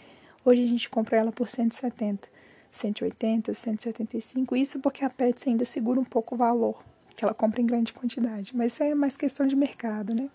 hoje 0.46 0.64
a 0.64 0.68
gente 0.68 0.90
compra 0.90 1.18
ela 1.18 1.30
por 1.30 1.50
170, 1.50 2.30
180, 2.72 3.54
175, 3.54 4.56
isso 4.56 4.80
porque 4.80 5.04
a 5.04 5.10
Pets 5.10 5.46
ainda 5.46 5.66
segura 5.66 6.00
um 6.00 6.06
pouco 6.06 6.36
o 6.36 6.38
valor, 6.38 6.82
que 7.14 7.26
ela 7.26 7.34
compra 7.34 7.60
em 7.60 7.66
grande 7.66 7.92
quantidade, 7.92 8.56
mas 8.56 8.72
isso 8.72 8.84
é 8.84 8.96
mais 8.96 9.18
questão 9.18 9.46
de 9.46 9.56
mercado, 9.56 10.16
né? 10.16 10.30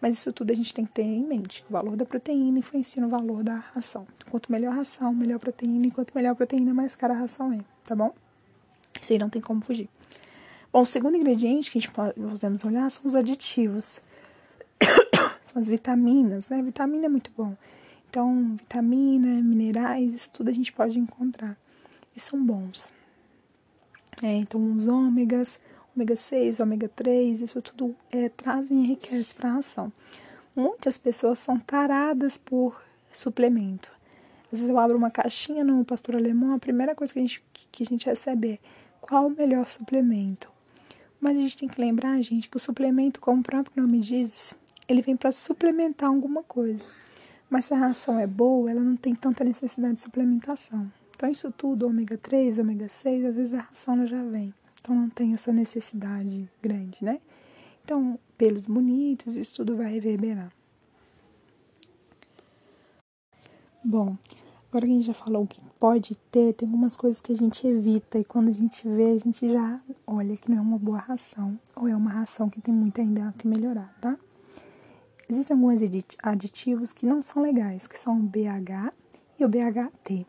Mas 0.00 0.18
isso 0.18 0.32
tudo 0.32 0.50
a 0.50 0.54
gente 0.54 0.74
tem 0.74 0.86
que 0.86 0.92
ter 0.92 1.02
em 1.02 1.24
mente. 1.24 1.62
O 1.68 1.72
valor 1.72 1.94
da 1.94 2.06
proteína 2.06 2.58
influencia 2.58 3.02
no 3.02 3.08
valor 3.10 3.44
da 3.44 3.56
ração. 3.56 4.06
Quanto 4.30 4.50
melhor 4.50 4.72
a 4.72 4.76
ração, 4.76 5.12
melhor 5.12 5.36
a 5.36 5.38
proteína. 5.38 5.88
E 5.88 5.90
quanto 5.90 6.14
melhor 6.14 6.30
a 6.30 6.34
proteína, 6.34 6.72
mais 6.72 6.96
cara 6.96 7.12
a 7.12 7.18
ração 7.18 7.52
é, 7.52 7.58
tá 7.84 7.94
bom? 7.94 8.14
Isso 8.98 9.12
aí 9.12 9.18
não 9.18 9.28
tem 9.28 9.42
como 9.42 9.60
fugir. 9.60 9.90
Bom, 10.72 10.82
o 10.82 10.86
segundo 10.86 11.16
ingrediente 11.16 11.68
que 11.68 11.78
a 11.78 11.80
gente 11.80 11.90
podemos 11.90 12.64
olhar 12.64 12.88
são 12.90 13.04
os 13.04 13.16
aditivos. 13.16 14.00
são 15.44 15.60
as 15.60 15.66
vitaminas, 15.66 16.48
né? 16.48 16.62
Vitamina 16.62 17.06
é 17.06 17.08
muito 17.08 17.32
bom. 17.36 17.56
Então, 18.08 18.56
vitamina, 18.56 19.42
minerais, 19.42 20.14
isso 20.14 20.30
tudo 20.32 20.48
a 20.48 20.52
gente 20.52 20.72
pode 20.72 20.96
encontrar. 20.96 21.56
E 22.14 22.20
são 22.20 22.40
bons. 22.40 22.92
É, 24.22 24.32
então, 24.36 24.76
os 24.76 24.86
ômegas, 24.86 25.58
ômega 25.96 26.14
6, 26.14 26.60
ômega 26.60 26.88
3, 26.88 27.40
isso 27.40 27.60
tudo 27.60 27.96
é, 28.12 28.28
traz 28.28 28.70
e 28.70 28.74
enriquece 28.74 29.34
para 29.34 29.48
a 29.48 29.54
ração. 29.54 29.92
Muitas 30.54 30.96
pessoas 30.96 31.40
são 31.40 31.58
taradas 31.58 32.38
por 32.38 32.80
suplemento. 33.12 33.90
Às 34.52 34.60
vezes 34.60 34.68
eu 34.68 34.78
abro 34.78 34.96
uma 34.96 35.10
caixinha 35.10 35.64
no 35.64 35.84
pastor 35.84 36.14
alemão, 36.14 36.54
a 36.54 36.58
primeira 36.60 36.94
coisa 36.94 37.12
que 37.12 37.18
a 37.18 37.22
gente, 37.22 37.42
que 37.72 37.82
a 37.82 37.86
gente 37.86 38.06
recebe 38.06 38.52
é 38.52 38.58
qual 39.00 39.26
o 39.26 39.30
melhor 39.30 39.66
suplemento? 39.66 40.59
Mas 41.20 41.36
a 41.36 41.40
gente 41.40 41.56
tem 41.56 41.68
que 41.68 41.80
lembrar, 41.80 42.20
gente, 42.22 42.48
que 42.48 42.56
o 42.56 42.60
suplemento, 42.60 43.20
como 43.20 43.40
o 43.40 43.44
próprio 43.44 43.82
nome 43.82 44.00
diz, 44.00 44.56
ele 44.88 45.02
vem 45.02 45.16
para 45.16 45.30
suplementar 45.30 46.08
alguma 46.08 46.42
coisa. 46.42 46.82
Mas 47.48 47.66
se 47.66 47.74
a 47.74 47.76
ração 47.76 48.18
é 48.18 48.26
boa, 48.26 48.70
ela 48.70 48.80
não 48.80 48.96
tem 48.96 49.14
tanta 49.14 49.44
necessidade 49.44 49.94
de 49.94 50.00
suplementação. 50.00 50.90
Então, 51.14 51.28
isso 51.28 51.52
tudo, 51.52 51.86
ômega 51.86 52.16
3, 52.16 52.58
ômega 52.58 52.88
6, 52.88 53.26
às 53.26 53.36
vezes 53.36 53.54
a 53.54 53.60
ração 53.60 54.06
já 54.06 54.22
vem. 54.22 54.54
Então, 54.80 54.94
não 54.94 55.10
tem 55.10 55.34
essa 55.34 55.52
necessidade 55.52 56.48
grande, 56.62 57.04
né? 57.04 57.20
Então, 57.84 58.18
pelos 58.38 58.64
bonitos, 58.64 59.36
isso 59.36 59.56
tudo 59.56 59.76
vai 59.76 59.92
reverberar. 59.92 60.50
Bom, 63.84 64.16
Agora 64.70 64.86
que 64.86 64.92
a 64.92 64.94
gente 64.94 65.06
já 65.06 65.14
falou 65.14 65.42
o 65.42 65.46
que 65.48 65.60
pode 65.80 66.14
ter, 66.30 66.52
tem 66.54 66.68
algumas 66.68 66.96
coisas 66.96 67.20
que 67.20 67.32
a 67.32 67.34
gente 67.34 67.66
evita 67.66 68.20
e 68.20 68.24
quando 68.24 68.50
a 68.50 68.52
gente 68.52 68.88
vê, 68.88 69.10
a 69.10 69.18
gente 69.18 69.50
já 69.52 69.80
olha 70.06 70.36
que 70.36 70.48
não 70.48 70.58
é 70.58 70.60
uma 70.60 70.78
boa 70.78 70.98
ração 70.98 71.58
ou 71.74 71.88
é 71.88 71.96
uma 71.96 72.12
ração 72.12 72.48
que 72.48 72.60
tem 72.60 72.72
muito 72.72 73.00
ainda 73.00 73.34
que 73.36 73.48
melhorar, 73.48 73.92
tá? 74.00 74.16
Existem 75.28 75.56
alguns 75.56 75.80
aditivos 76.22 76.92
que 76.92 77.04
não 77.04 77.20
são 77.20 77.42
legais, 77.42 77.88
que 77.88 77.98
são 77.98 78.16
o 78.16 78.22
BH 78.22 78.92
e 79.40 79.44
o 79.44 79.48
BHT. 79.48 80.24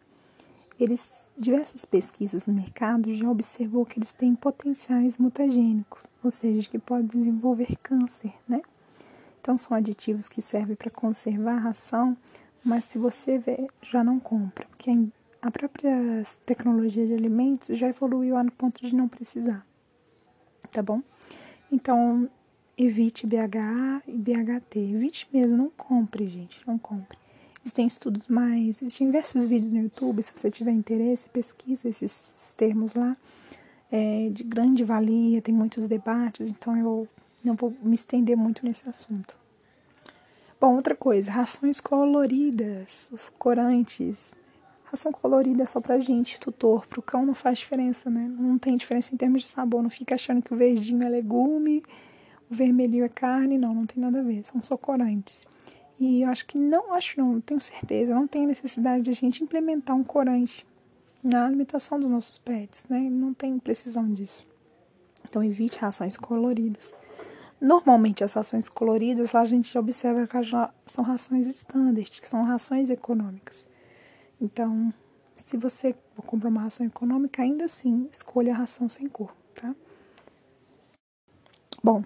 Eles, 0.79 1.11
diversas 1.37 1.85
pesquisas 1.85 2.47
no 2.47 2.53
mercado 2.55 3.15
já 3.15 3.29
observou 3.29 3.85
que 3.85 3.99
eles 3.99 4.11
têm 4.11 4.33
potenciais 4.33 5.19
mutagênicos, 5.19 6.01
ou 6.23 6.31
seja, 6.31 6.67
que 6.67 6.79
podem 6.79 7.05
desenvolver 7.05 7.77
câncer, 7.83 8.33
né? 8.49 8.63
Então, 9.39 9.55
são 9.55 9.77
aditivos 9.77 10.27
que 10.27 10.41
servem 10.41 10.75
para 10.75 10.89
conservar 10.89 11.57
a 11.57 11.59
ração 11.59 12.17
mas 12.63 12.83
se 12.83 12.97
você 12.97 13.37
vê, 13.37 13.67
já 13.81 14.03
não 14.03 14.19
compra, 14.19 14.65
porque 14.67 14.91
a 15.41 15.49
própria 15.49 16.23
tecnologia 16.45 17.05
de 17.05 17.13
alimentos 17.13 17.77
já 17.77 17.87
evoluiu 17.87 18.37
a 18.37 18.45
ponto 18.45 18.85
de 18.85 18.95
não 18.95 19.07
precisar, 19.07 19.65
tá 20.71 20.81
bom? 20.81 21.01
Então, 21.71 22.29
evite 22.77 23.25
BHA 23.25 24.03
e 24.07 24.17
BHT, 24.17 24.79
evite 24.79 25.27
mesmo, 25.33 25.57
não 25.57 25.69
compre, 25.69 26.27
gente, 26.27 26.61
não 26.67 26.77
compre. 26.77 27.17
Existem 27.63 27.85
estudos 27.85 28.27
mais, 28.27 28.81
existem 28.81 29.07
diversos 29.07 29.45
vídeos 29.45 29.71
no 29.71 29.81
YouTube, 29.81 30.21
se 30.21 30.33
você 30.35 30.49
tiver 30.49 30.71
interesse, 30.71 31.29
pesquisa 31.29 31.87
esses 31.87 32.53
termos 32.57 32.93
lá, 32.93 33.15
é, 33.91 34.29
de 34.29 34.43
grande 34.43 34.83
valia, 34.83 35.41
tem 35.41 35.53
muitos 35.53 35.87
debates, 35.87 36.49
então 36.49 36.75
eu 36.77 37.07
não 37.43 37.55
vou 37.55 37.75
me 37.81 37.93
estender 37.93 38.35
muito 38.35 38.65
nesse 38.65 38.87
assunto. 38.87 39.40
Bom, 40.61 40.75
outra 40.75 40.95
coisa, 40.95 41.31
rações 41.31 41.79
coloridas, 41.79 43.09
os 43.11 43.29
corantes. 43.29 44.31
Ração 44.83 45.11
colorida 45.11 45.63
é 45.63 45.65
só 45.65 45.81
pra 45.81 45.97
gente, 45.97 46.39
tutor. 46.39 46.85
Pro 46.85 47.01
cão 47.01 47.25
não 47.25 47.33
faz 47.33 47.57
diferença, 47.57 48.11
né? 48.11 48.31
Não 48.37 48.59
tem 48.59 48.77
diferença 48.77 49.11
em 49.11 49.17
termos 49.17 49.41
de 49.41 49.47
sabor. 49.47 49.81
Não 49.81 49.89
fica 49.89 50.13
achando 50.13 50.39
que 50.39 50.53
o 50.53 50.55
verdinho 50.55 51.01
é 51.01 51.09
legume, 51.09 51.81
o 52.47 52.53
vermelho 52.53 53.03
é 53.03 53.09
carne, 53.09 53.57
não, 53.57 53.73
não 53.73 53.87
tem 53.87 54.03
nada 54.03 54.19
a 54.19 54.21
ver, 54.21 54.43
são 54.43 54.61
só 54.61 54.77
corantes. 54.77 55.47
E 55.99 56.21
eu 56.21 56.29
acho 56.29 56.45
que 56.45 56.59
não, 56.59 56.93
acho 56.93 57.19
não, 57.19 57.41
tenho 57.41 57.59
certeza, 57.59 58.13
não 58.13 58.27
tem 58.27 58.45
necessidade 58.45 59.05
de 59.05 59.09
a 59.09 59.13
gente 59.13 59.43
implementar 59.43 59.95
um 59.97 60.03
corante 60.03 60.63
na 61.23 61.47
alimentação 61.47 61.99
dos 61.99 62.07
nossos 62.07 62.37
pets, 62.37 62.85
né? 62.87 62.99
Não 62.99 63.33
tem 63.33 63.57
precisão 63.57 64.13
disso. 64.13 64.45
Então 65.27 65.43
evite 65.43 65.79
rações 65.79 66.15
coloridas. 66.15 66.93
Normalmente 67.61 68.23
as 68.23 68.33
rações 68.33 68.67
coloridas 68.67 69.35
a 69.35 69.45
gente 69.45 69.77
observa 69.77 70.25
que 70.25 70.91
são 70.91 71.03
rações 71.03 71.45
standard, 71.45 72.19
que 72.19 72.27
são 72.27 72.43
rações 72.43 72.89
econômicas. 72.89 73.67
Então, 74.41 74.91
se 75.35 75.57
você 75.57 75.95
comprar 76.25 76.49
uma 76.49 76.61
ração 76.61 76.87
econômica, 76.87 77.43
ainda 77.43 77.65
assim 77.65 78.07
escolha 78.11 78.51
a 78.51 78.57
ração 78.57 78.89
sem 78.89 79.07
cor, 79.07 79.31
tá? 79.53 79.75
Bom, 81.83 82.03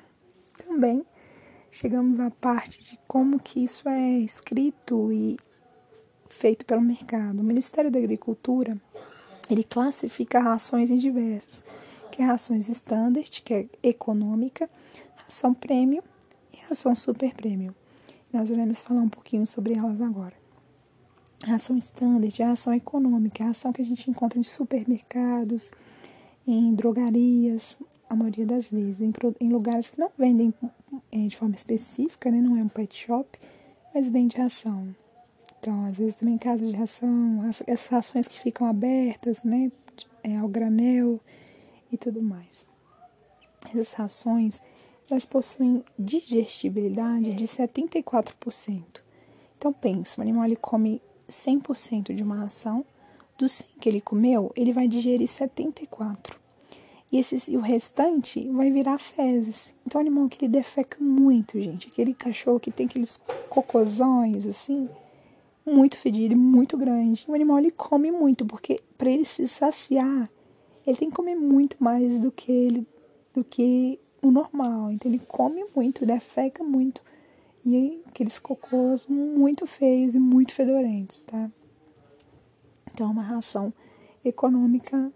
também 0.57 1.05
chegamos 1.71 2.19
à 2.19 2.29
parte 2.29 2.83
de 2.83 2.99
como 3.07 3.39
que 3.39 3.63
isso 3.63 3.87
é 3.87 4.19
escrito 4.19 5.09
e 5.13 5.37
feito 6.29 6.65
pelo 6.65 6.81
mercado. 6.81 7.39
O 7.39 7.43
Ministério 7.43 7.89
da 7.89 7.99
Agricultura, 7.99 8.77
ele 9.49 9.63
classifica 9.63 10.41
rações 10.41 10.89
em 10.89 10.97
diversas, 10.97 11.63
que 12.11 12.21
é 12.21 12.25
rações 12.25 12.67
standard, 12.67 13.41
que 13.41 13.53
é 13.53 13.65
econômica, 13.81 14.69
ração 15.25 15.53
premium 15.55 16.03
e 16.53 16.57
ração 16.67 16.93
super 16.93 17.33
premium. 17.33 17.73
Nós 18.31 18.49
iremos 18.49 18.81
falar 18.81 19.01
um 19.01 19.09
pouquinho 19.09 19.45
sobre 19.47 19.77
elas 19.77 19.99
agora. 19.99 20.33
ração 21.43 21.77
standard 21.77 22.41
é 22.41 22.45
a 22.45 22.49
ração 22.49 22.73
econômica, 22.73 23.43
a 23.43 23.47
ração 23.47 23.73
que 23.73 23.81
a 23.81 23.85
gente 23.85 24.09
encontra 24.09 24.39
em 24.39 24.43
supermercados, 24.43 25.71
em 26.47 26.75
drogarias, 26.75 27.79
a 28.07 28.15
maioria 28.15 28.45
das 28.45 28.69
vezes, 28.69 29.01
em, 29.01 29.11
em 29.39 29.49
lugares 29.49 29.89
que 29.89 29.99
não 29.99 30.11
vendem 30.15 30.53
é, 31.11 31.27
de 31.27 31.35
forma 31.35 31.55
específica, 31.55 32.29
né? 32.29 32.39
Não 32.39 32.55
é 32.55 32.61
um 32.61 32.67
pet 32.67 32.95
shop, 32.95 33.27
mas 33.93 34.09
vende 34.09 34.37
ração. 34.37 34.95
Então, 35.59 35.85
às 35.85 35.97
vezes 35.97 36.15
também 36.15 36.37
casa 36.37 36.63
de 36.63 36.75
ração, 36.75 37.43
essas 37.65 37.87
rações 37.87 38.27
que 38.27 38.39
ficam 38.39 38.67
abertas, 38.67 39.43
né? 39.43 39.71
É, 40.23 40.37
ao 40.37 40.47
granel 40.47 41.19
e 41.91 41.97
tudo 41.97 42.21
mais. 42.21 42.65
Essas 43.69 43.93
rações, 43.93 44.61
elas 45.09 45.25
possuem 45.25 45.83
digestibilidade 45.97 47.33
de 47.33 47.45
74%. 47.45 48.83
Então, 49.57 49.71
pensa, 49.71 50.19
o 50.19 50.21
animal 50.21 50.45
ele 50.45 50.55
come 50.55 51.01
100% 51.29 52.13
de 52.13 52.23
uma 52.23 52.35
ração, 52.35 52.85
do 53.37 53.47
100 53.47 53.67
que 53.79 53.89
ele 53.89 54.01
comeu, 54.01 54.51
ele 54.55 54.71
vai 54.71 54.87
digerir 54.87 55.27
74. 55.27 56.39
E, 57.11 57.19
esses, 57.19 57.47
e 57.47 57.55
o 57.55 57.61
restante 57.61 58.47
vai 58.49 58.71
virar 58.71 58.97
fezes. 58.97 59.73
Então, 59.85 59.99
um 59.99 60.01
animal 60.01 60.27
que 60.27 60.43
ele 60.43 60.51
defeca 60.51 60.97
muito, 60.99 61.61
gente. 61.61 61.87
Aquele 61.87 62.13
cachorro 62.13 62.59
que 62.59 62.71
tem 62.71 62.87
aqueles 62.87 63.19
cocôzões, 63.49 64.45
assim, 64.45 64.89
muito 65.65 65.97
fedido 65.97 66.35
muito 66.35 66.77
grande. 66.77 67.25
O 67.27 67.33
animal, 67.33 67.59
ele 67.59 67.71
come 67.71 68.11
muito, 68.11 68.45
porque 68.45 68.79
para 68.97 69.09
ele 69.09 69.25
se 69.25 69.47
saciar, 69.47 70.29
ele 70.85 70.97
tem 70.97 71.09
que 71.09 71.15
comer 71.15 71.35
muito 71.35 71.77
mais 71.79 72.19
do 72.19 72.31
que 72.31 72.51
ele, 72.51 72.87
do 73.33 73.43
que 73.43 73.99
o 74.27 74.31
normal. 74.31 74.91
Então, 74.91 75.11
ele 75.11 75.19
come 75.27 75.65
muito, 75.75 76.05
defeca 76.05 76.63
muito. 76.63 77.01
E 77.65 78.01
aqueles 78.07 78.37
cocôs 78.37 79.05
muito 79.07 79.65
feios 79.65 80.13
e 80.13 80.19
muito 80.19 80.53
fedorentos, 80.53 81.23
tá? 81.23 81.49
Então, 82.93 83.07
é 83.07 83.11
uma 83.11 83.23
ração 83.23 83.73
econômica 84.23 85.11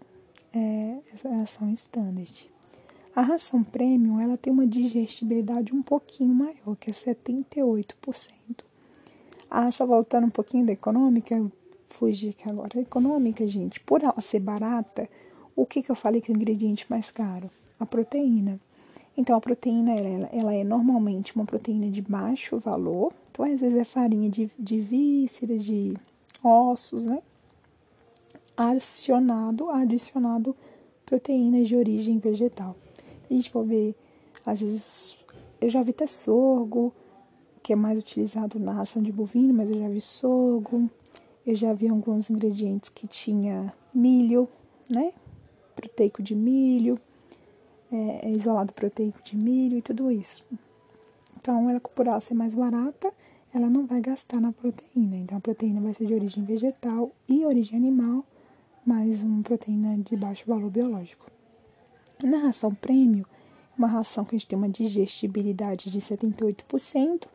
é 0.54 0.98
ração 1.24 1.70
standard. 1.70 2.50
A 3.14 3.22
ração 3.22 3.62
premium 3.62 4.20
ela 4.20 4.36
tem 4.36 4.52
uma 4.52 4.66
digestibilidade 4.66 5.74
um 5.74 5.82
pouquinho 5.82 6.34
maior, 6.34 6.76
que 6.78 6.90
é 6.90 6.92
78%. 6.92 8.30
Ah, 9.50 9.70
só 9.70 9.84
voltando 9.84 10.26
um 10.26 10.30
pouquinho 10.30 10.64
da 10.64 10.72
econômica, 10.72 11.44
fugir 11.88 12.30
aqui 12.30 12.48
agora. 12.48 12.78
A 12.78 12.80
econômica, 12.80 13.46
gente, 13.46 13.80
por 13.80 14.02
ela 14.02 14.20
ser 14.20 14.40
barata, 14.40 15.08
o 15.56 15.66
que, 15.66 15.82
que 15.82 15.90
eu 15.90 15.96
falei 15.96 16.20
que 16.20 16.30
é 16.30 16.34
o 16.34 16.36
ingrediente 16.36 16.86
mais 16.88 17.10
caro? 17.10 17.50
A 17.78 17.84
proteína. 17.84 18.60
Então, 19.20 19.36
a 19.36 19.40
proteína, 19.40 19.92
ela, 19.92 20.30
ela 20.32 20.54
é 20.54 20.64
normalmente 20.64 21.36
uma 21.36 21.44
proteína 21.44 21.90
de 21.90 22.00
baixo 22.00 22.58
valor. 22.58 23.12
Então, 23.30 23.44
às 23.44 23.60
vezes 23.60 23.76
é 23.76 23.84
farinha 23.84 24.30
de, 24.30 24.50
de 24.58 24.80
vísceras, 24.80 25.62
de 25.62 25.92
ossos, 26.42 27.04
né? 27.04 27.22
adicionado, 28.56 29.66
proteínas 31.04 31.68
de 31.68 31.76
origem 31.76 32.18
vegetal. 32.18 32.74
A 33.30 33.34
gente 33.34 33.50
pode 33.50 33.68
ver, 33.68 33.94
às 34.44 34.62
vezes, 34.62 35.18
eu 35.60 35.68
já 35.68 35.82
vi 35.82 35.90
até 35.90 36.06
sorgo, 36.06 36.90
que 37.62 37.74
é 37.74 37.76
mais 37.76 37.98
utilizado 37.98 38.58
na 38.58 38.72
ração 38.72 39.02
de 39.02 39.12
bovino, 39.12 39.52
mas 39.52 39.68
eu 39.68 39.78
já 39.78 39.88
vi 39.90 40.00
sorgo, 40.00 40.88
eu 41.46 41.54
já 41.54 41.74
vi 41.74 41.88
alguns 41.88 42.30
ingredientes 42.30 42.88
que 42.88 43.06
tinha 43.06 43.70
milho, 43.92 44.48
né? 44.88 45.12
Proteico 45.76 46.22
de 46.22 46.34
milho, 46.34 46.98
é, 47.92 48.28
é 48.28 48.30
isolado 48.30 48.72
proteico 48.72 49.22
de 49.22 49.36
milho 49.36 49.78
e 49.78 49.82
tudo 49.82 50.10
isso. 50.10 50.44
Então, 51.40 51.68
ela 51.68 51.80
por 51.80 52.06
ela 52.06 52.20
ser 52.20 52.34
mais 52.34 52.54
barata, 52.54 53.12
ela 53.52 53.68
não 53.68 53.86
vai 53.86 54.00
gastar 54.00 54.40
na 54.40 54.52
proteína. 54.52 55.16
Então, 55.16 55.38
a 55.38 55.40
proteína 55.40 55.80
vai 55.80 55.94
ser 55.94 56.06
de 56.06 56.14
origem 56.14 56.44
vegetal 56.44 57.10
e 57.28 57.44
origem 57.44 57.78
animal 57.78 58.24
mais 58.84 59.22
uma 59.22 59.42
proteína 59.42 59.96
de 59.98 60.16
baixo 60.16 60.44
valor 60.46 60.70
biológico. 60.70 61.26
Na 62.22 62.38
ração 62.38 62.74
prêmio, 62.74 63.26
uma 63.76 63.88
ração 63.88 64.24
que 64.24 64.34
a 64.34 64.38
gente 64.38 64.48
tem 64.48 64.58
uma 64.58 64.68
digestibilidade 64.68 65.90
de 65.90 66.00
78%, 66.00 67.26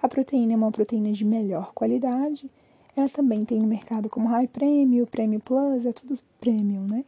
a 0.00 0.08
proteína 0.08 0.52
é 0.52 0.56
uma 0.56 0.70
proteína 0.70 1.10
de 1.12 1.24
melhor 1.24 1.72
qualidade, 1.72 2.48
ela 2.96 3.08
também 3.08 3.44
tem 3.44 3.60
no 3.60 3.66
mercado 3.66 4.08
como 4.08 4.28
High 4.28 4.48
Premium, 4.48 5.06
Premium 5.06 5.40
Plus, 5.40 5.84
é 5.86 5.92
tudo 5.92 6.18
Premium, 6.40 6.86
né? 6.86 7.04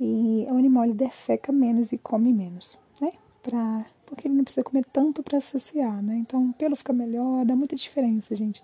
E 0.00 0.46
o 0.48 0.56
animal 0.56 0.84
ele 0.84 0.94
defeca 0.94 1.50
menos 1.50 1.92
e 1.92 1.98
come 1.98 2.32
menos, 2.32 2.78
né? 3.00 3.10
Pra, 3.42 3.86
porque 4.06 4.28
ele 4.28 4.34
não 4.34 4.44
precisa 4.44 4.64
comer 4.64 4.84
tanto 4.92 5.22
para 5.22 5.40
saciar, 5.40 6.02
né? 6.02 6.16
Então, 6.16 6.50
o 6.50 6.52
pelo 6.52 6.76
fica 6.76 6.92
melhor, 6.92 7.44
dá 7.44 7.56
muita 7.56 7.74
diferença, 7.74 8.34
gente. 8.34 8.62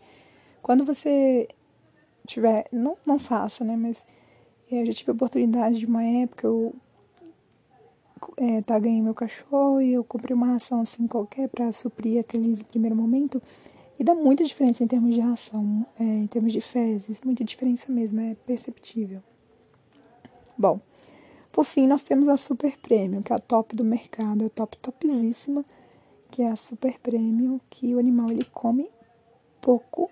Quando 0.63 0.85
você 0.85 1.49
tiver, 2.27 2.67
não, 2.73 2.97
não 3.05 3.19
faça, 3.19 3.65
né? 3.65 3.77
Mas 3.77 4.05
eu 4.71 4.87
já 4.87 4.93
tive 4.93 5.11
a 5.11 5.15
oportunidade 5.15 5.79
de 5.79 5.87
uma 5.87 6.05
época, 6.05 6.47
eu 6.47 6.75
é, 8.37 8.63
tá, 8.63 8.79
ganhei 8.79 9.03
meu 9.03 9.15
cachorro 9.15 9.81
e 9.81 9.93
eu 9.93 10.05
comprei 10.05 10.35
uma 10.35 10.47
ração 10.47 10.81
assim 10.81 11.07
qualquer 11.07 11.49
para 11.49 11.71
suprir 11.73 12.21
aqueles 12.21 12.63
primeiro 12.63 12.97
momento. 12.97 13.43
E 13.99 14.03
dá 14.03 14.15
muita 14.15 14.43
diferença 14.43 14.83
em 14.83 14.89
termos 14.89 15.15
de 15.15 15.21
ração, 15.21 15.87
é, 15.99 16.03
em 16.03 16.27
termos 16.27 16.53
de 16.53 16.61
fezes, 16.61 17.21
muita 17.25 17.45
diferença 17.45 17.93
mesmo, 17.93 18.21
é 18.21 18.35
perceptível. 18.47 19.23
Bom, 20.59 20.81
por 21.55 21.65
fim 21.65 21.87
nós 21.87 22.03
temos 22.03 22.29
a 22.29 22.37
Super 22.37 22.77
Premium, 22.79 23.23
que 23.23 23.33
é 23.33 23.37
a 23.37 23.39
top 23.39 23.75
do 23.77 23.85
mercado, 23.85 24.45
a 24.45 24.51
top 24.51 24.77
topzíssima, 24.79 25.65
que 26.31 26.43
é 26.43 26.49
a 26.49 26.57
Super 26.57 26.99
Premium, 26.99 27.61
que 27.71 27.95
o 27.95 27.99
animal 27.99 28.31
ele 28.31 28.45
come 28.53 28.91
pouco 29.61 30.11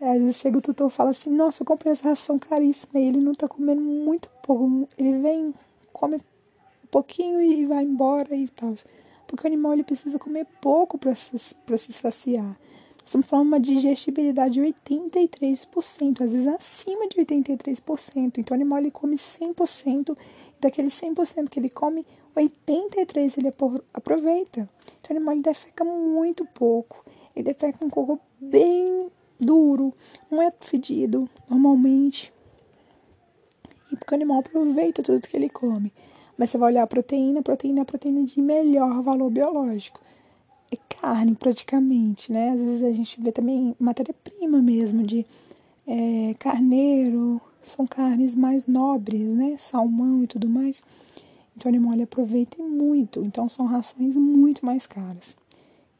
às 0.00 0.18
vezes 0.18 0.36
chega 0.38 0.56
o 0.56 0.62
tutor 0.62 0.88
e 0.88 0.90
fala 0.90 1.10
assim, 1.10 1.30
nossa, 1.30 1.62
eu 1.62 1.66
comprei 1.66 1.92
essa 1.92 2.08
ração 2.08 2.38
caríssima 2.38 2.98
e 2.98 3.08
ele 3.08 3.20
não 3.20 3.34
tá 3.34 3.46
comendo 3.46 3.82
muito 3.82 4.30
pouco. 4.42 4.88
Ele 4.96 5.18
vem, 5.18 5.54
come 5.92 6.16
um 6.16 6.86
pouquinho 6.90 7.40
e 7.42 7.66
vai 7.66 7.84
embora 7.84 8.34
e 8.34 8.48
tal. 8.48 8.74
Porque 9.26 9.46
o 9.46 9.46
animal 9.46 9.74
ele 9.74 9.84
precisa 9.84 10.18
comer 10.18 10.46
pouco 10.60 10.96
para 10.96 11.14
se, 11.14 11.38
se 11.38 11.92
saciar. 11.92 12.58
Estamos 13.10 13.26
falando 13.26 13.48
uma 13.48 13.58
digestibilidade 13.58 14.54
de 14.54 14.60
83%, 14.60 16.20
às 16.20 16.30
vezes 16.30 16.46
acima 16.46 17.08
de 17.08 17.16
83%. 17.16 18.38
Então 18.38 18.52
o 18.52 18.54
animal 18.54 18.78
ele 18.78 18.92
come 18.92 19.16
100%, 19.16 20.16
e 20.16 20.60
daquele 20.60 20.86
100% 20.86 21.48
que 21.48 21.58
ele 21.58 21.70
come, 21.70 22.06
83% 22.36 23.38
ele 23.38 23.52
aproveita. 23.92 24.70
Então 25.00 25.10
o 25.10 25.12
animal 25.16 25.34
ele 25.34 25.42
defeca 25.42 25.82
muito 25.82 26.44
pouco. 26.54 27.04
Ele 27.34 27.46
defeca 27.46 27.84
um 27.84 27.90
coco 27.90 28.20
bem 28.40 29.08
duro, 29.40 29.92
não 30.30 30.40
é 30.40 30.52
fedido 30.60 31.28
normalmente. 31.48 32.32
E 33.90 33.96
porque 33.96 34.14
o 34.14 34.16
animal 34.16 34.38
aproveita 34.38 35.02
tudo 35.02 35.26
que 35.26 35.36
ele 35.36 35.50
come. 35.50 35.92
Mas 36.38 36.50
você 36.50 36.58
vai 36.58 36.70
olhar 36.70 36.84
a 36.84 36.86
proteína, 36.86 37.40
a 37.40 37.42
proteína 37.42 37.80
é 37.80 37.82
a 37.82 37.86
proteína 37.86 38.22
de 38.22 38.40
melhor 38.40 39.02
valor 39.02 39.30
biológico. 39.30 40.00
É 40.70 40.76
carne 41.00 41.34
praticamente, 41.34 42.32
né? 42.32 42.50
Às 42.50 42.60
vezes 42.60 42.82
a 42.82 42.92
gente 42.92 43.20
vê 43.20 43.32
também 43.32 43.74
matéria-prima 43.78 44.62
mesmo 44.62 45.02
de 45.02 45.26
é, 45.86 46.34
carneiro, 46.38 47.40
são 47.62 47.86
carnes 47.86 48.34
mais 48.34 48.66
nobres, 48.66 49.28
né? 49.28 49.56
Salmão 49.58 50.24
e 50.24 50.26
tudo 50.26 50.48
mais. 50.48 50.82
Então 51.56 51.70
o 51.70 51.74
animal 51.74 51.94
ele 51.94 52.04
aproveita 52.04 52.62
muito. 52.62 53.24
Então 53.24 53.48
são 53.48 53.66
rações 53.66 54.16
muito 54.16 54.64
mais 54.64 54.86
caras. 54.86 55.36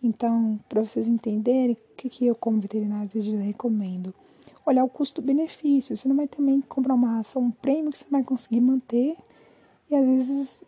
Então, 0.03 0.59
para 0.69 0.81
vocês 0.81 1.07
entenderem, 1.07 1.73
o 1.73 1.97
que, 1.97 2.09
que 2.09 2.27
eu, 2.27 2.35
como 2.35 2.61
veterinário, 2.61 3.11
recomendo? 3.43 4.15
Olhar 4.65 4.85
o 4.85 4.89
custo-benefício. 4.89 5.97
Você 5.97 6.09
não 6.09 6.17
vai 6.17 6.27
também 6.27 6.61
comprar 6.63 6.95
uma 6.95 7.17
ração 7.17 7.43
um 7.43 7.51
prêmio 7.51 7.91
que 7.93 7.99
você 7.99 8.07
vai 8.11 8.23
conseguir 8.23 8.61
manter 8.61 9.17
e 9.91 9.95
às 9.95 10.05
vezes 10.05 10.61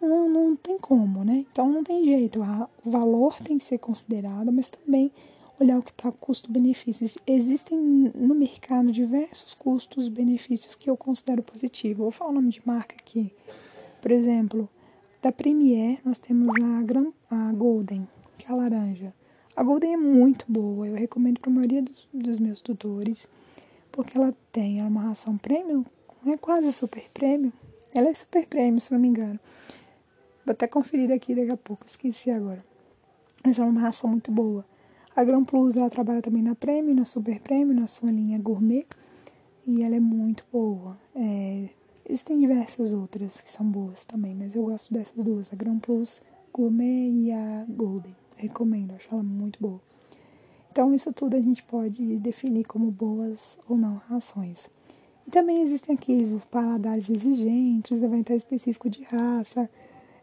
não, 0.00 0.28
não 0.28 0.56
tem 0.56 0.78
como, 0.78 1.24
né? 1.24 1.44
Então 1.50 1.68
não 1.70 1.82
tem 1.82 2.04
jeito. 2.04 2.40
o 2.84 2.90
valor 2.90 3.38
tem 3.42 3.58
que 3.58 3.64
ser 3.64 3.78
considerado, 3.78 4.52
mas 4.52 4.68
também 4.68 5.10
olhar 5.58 5.78
o 5.78 5.82
que 5.82 5.90
está 5.90 6.12
custo-benefício. 6.12 7.20
Existem 7.26 7.78
no 7.78 8.34
mercado 8.34 8.92
diversos 8.92 9.54
custos-benefícios 9.54 10.74
que 10.74 10.90
eu 10.90 10.96
considero 10.96 11.42
positivo. 11.42 12.04
Vou 12.04 12.10
falar 12.10 12.30
o 12.30 12.34
nome 12.34 12.50
de 12.50 12.62
marca 12.64 12.94
aqui. 12.98 13.32
Por 14.00 14.10
exemplo, 14.10 14.68
da 15.22 15.32
Premier 15.32 15.98
nós 16.04 16.18
temos 16.18 16.54
a, 16.62 16.82
Gran, 16.82 17.10
a 17.30 17.52
Golden, 17.52 18.06
que 18.38 18.46
é 18.46 18.50
a 18.50 18.54
laranja. 18.54 19.14
A 19.56 19.62
Golden 19.62 19.94
é 19.94 19.96
muito 19.96 20.44
boa, 20.46 20.86
eu 20.86 20.94
recomendo 20.94 21.40
para 21.40 21.50
a 21.50 21.54
maioria 21.54 21.82
dos, 21.82 22.06
dos, 22.12 22.38
meus 22.38 22.60
tutores, 22.60 23.26
porque 23.90 24.18
ela 24.18 24.34
tem 24.52 24.82
uma 24.82 25.00
ração 25.00 25.38
premium, 25.38 25.82
é 26.26 26.36
quase 26.36 26.72
super 26.72 27.08
premium. 27.14 27.50
Ela 27.94 28.08
é 28.10 28.14
super 28.14 28.46
premium, 28.46 28.78
se 28.78 28.92
não 28.92 29.00
me 29.00 29.08
engano. 29.08 29.40
Vou 30.46 30.52
até 30.52 30.68
conferir 30.68 31.10
aqui 31.10 31.34
daqui 31.34 31.50
a 31.50 31.56
pouco, 31.56 31.84
esqueci 31.88 32.30
agora. 32.30 32.64
Mas 33.44 33.58
é 33.58 33.64
uma 33.64 33.80
ração 33.80 34.08
muito 34.08 34.30
boa. 34.30 34.64
A 35.16 35.24
Gran 35.24 35.42
Plus, 35.42 35.76
ela 35.76 35.90
trabalha 35.90 36.22
também 36.22 36.40
na 36.40 36.54
Premium, 36.54 36.94
na 36.94 37.04
Super 37.04 37.40
Premium, 37.40 37.74
na 37.74 37.88
sua 37.88 38.12
linha 38.12 38.38
Gourmet. 38.38 38.86
E 39.66 39.82
ela 39.82 39.96
é 39.96 40.00
muito 40.00 40.44
boa. 40.52 40.96
É, 41.16 41.68
existem 42.08 42.38
diversas 42.38 42.92
outras 42.92 43.40
que 43.40 43.50
são 43.50 43.66
boas 43.66 44.04
também, 44.04 44.36
mas 44.36 44.54
eu 44.54 44.62
gosto 44.62 44.94
dessas 44.94 45.16
duas, 45.16 45.52
a 45.52 45.56
Gran 45.56 45.80
Plus 45.80 46.22
Gourmet 46.54 47.10
e 47.10 47.32
a 47.32 47.66
Golden. 47.68 48.14
recomendo, 48.36 48.94
acho 48.94 49.08
ela 49.12 49.24
muito 49.24 49.60
boa. 49.60 49.80
Então, 50.70 50.94
isso 50.94 51.12
tudo 51.12 51.36
a 51.36 51.40
gente 51.40 51.64
pode 51.64 52.18
definir 52.18 52.66
como 52.66 52.88
boas 52.92 53.58
ou 53.68 53.76
não 53.76 53.96
rações. 53.96 54.70
E 55.26 55.30
também 55.30 55.60
existem 55.60 55.96
aqueles 55.96 56.30
paladares 56.44 57.10
exigentes, 57.10 58.00
evento 58.00 58.32
específico 58.32 58.88
de 58.88 59.02
raça, 59.02 59.68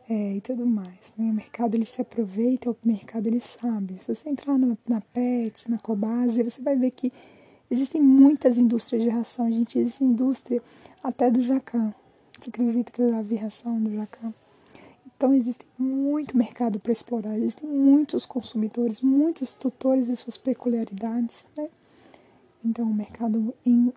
é, 0.10 0.36
e 0.36 0.42
tudo 0.42 0.66
mais. 0.66 1.14
Né? 1.18 1.30
O 1.30 1.34
mercado 1.34 1.76
ele 1.76 1.86
se 1.86 2.02
aproveita, 2.02 2.70
o 2.70 2.78
mercado 2.84 3.28
ele 3.28 3.40
sabe. 3.40 3.98
Se 4.00 4.14
você 4.14 4.30
entrar 4.30 4.58
na, 4.58 4.78
na 4.88 5.02
Pets, 5.02 5.68
na 5.68 5.78
Cobase, 5.78 6.44
você 6.44 6.62
vai 6.62 6.76
ver 6.76 6.92
que 6.92 7.12
existem 7.70 8.02
muitas 8.02 8.58
indústrias 8.58 9.04
de 9.04 9.10
ração. 9.10 9.52
Gente, 9.52 9.80
existe 9.80 10.04
indústria 10.04 10.62
até 11.04 11.30
do 11.30 11.42
jacan. 11.42 11.94
Você 12.40 12.50
acredita 12.50 12.92
que 12.92 13.02
eu 13.02 13.12
já 13.12 13.22
vi 13.22 13.36
ração 13.36 13.82
do 13.82 13.94
jacan? 13.94 14.34
Então 15.16 15.34
existe 15.34 15.66
muito 15.78 16.36
mercado 16.36 16.80
para 16.80 16.92
explorar, 16.92 17.38
existem 17.38 17.70
muitos 17.70 18.26
consumidores, 18.26 19.00
muitos 19.00 19.56
tutores 19.56 20.10
e 20.10 20.18
suas 20.18 20.38
peculiaridades, 20.38 21.46
né? 21.56 21.70
Então, 22.66 22.86
um 22.86 22.94
mercado 22.94 23.54
em 23.66 23.94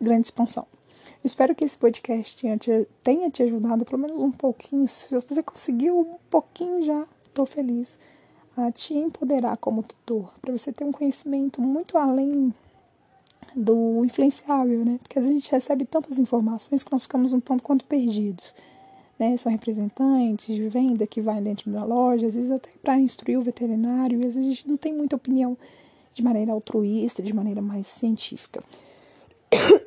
grande 0.00 0.26
expansão. 0.26 0.66
Espero 1.24 1.54
que 1.54 1.64
esse 1.64 1.76
podcast 1.76 2.46
tenha 3.02 3.30
te, 3.30 3.42
ajudado 3.42 3.84
pelo 3.84 3.98
menos 3.98 4.16
um 4.16 4.30
pouquinho. 4.30 4.86
Se 4.88 5.14
você 5.14 5.42
conseguiu 5.42 6.00
um 6.00 6.16
pouquinho 6.28 6.82
já, 6.82 7.06
estou 7.26 7.46
feliz. 7.46 7.98
A 8.56 8.70
te 8.70 8.94
empoderar 8.94 9.56
como 9.56 9.82
tutor, 9.82 10.34
para 10.40 10.52
você 10.52 10.72
ter 10.72 10.84
um 10.84 10.92
conhecimento 10.92 11.60
muito 11.60 11.96
além 11.96 12.52
do 13.56 14.04
influenciável, 14.04 14.84
né? 14.84 14.98
Porque 15.02 15.18
a 15.18 15.22
gente 15.22 15.50
recebe 15.50 15.84
tantas 15.84 16.18
informações 16.18 16.82
que 16.82 16.92
nós 16.92 17.02
ficamos 17.02 17.32
um 17.32 17.40
tanto 17.40 17.62
quanto 17.62 17.84
perdidos. 17.84 18.54
Né? 19.18 19.36
São 19.36 19.50
representantes 19.50 20.54
de 20.54 20.68
venda 20.68 21.06
que 21.06 21.20
vai 21.20 21.40
dentro 21.40 21.70
da 21.70 21.84
loja, 21.84 22.26
às 22.26 22.34
vezes 22.34 22.50
até 22.50 22.70
para 22.82 22.98
instruir 22.98 23.38
o 23.38 23.42
veterinário, 23.42 24.20
e 24.20 24.26
às 24.26 24.34
vezes 24.34 24.48
a 24.48 24.50
gente 24.50 24.68
não 24.68 24.76
tem 24.76 24.92
muita 24.92 25.16
opinião 25.16 25.56
de 26.12 26.22
maneira 26.22 26.52
altruísta, 26.52 27.22
de 27.22 27.32
maneira 27.32 27.62
mais 27.62 27.86
científica 27.86 28.62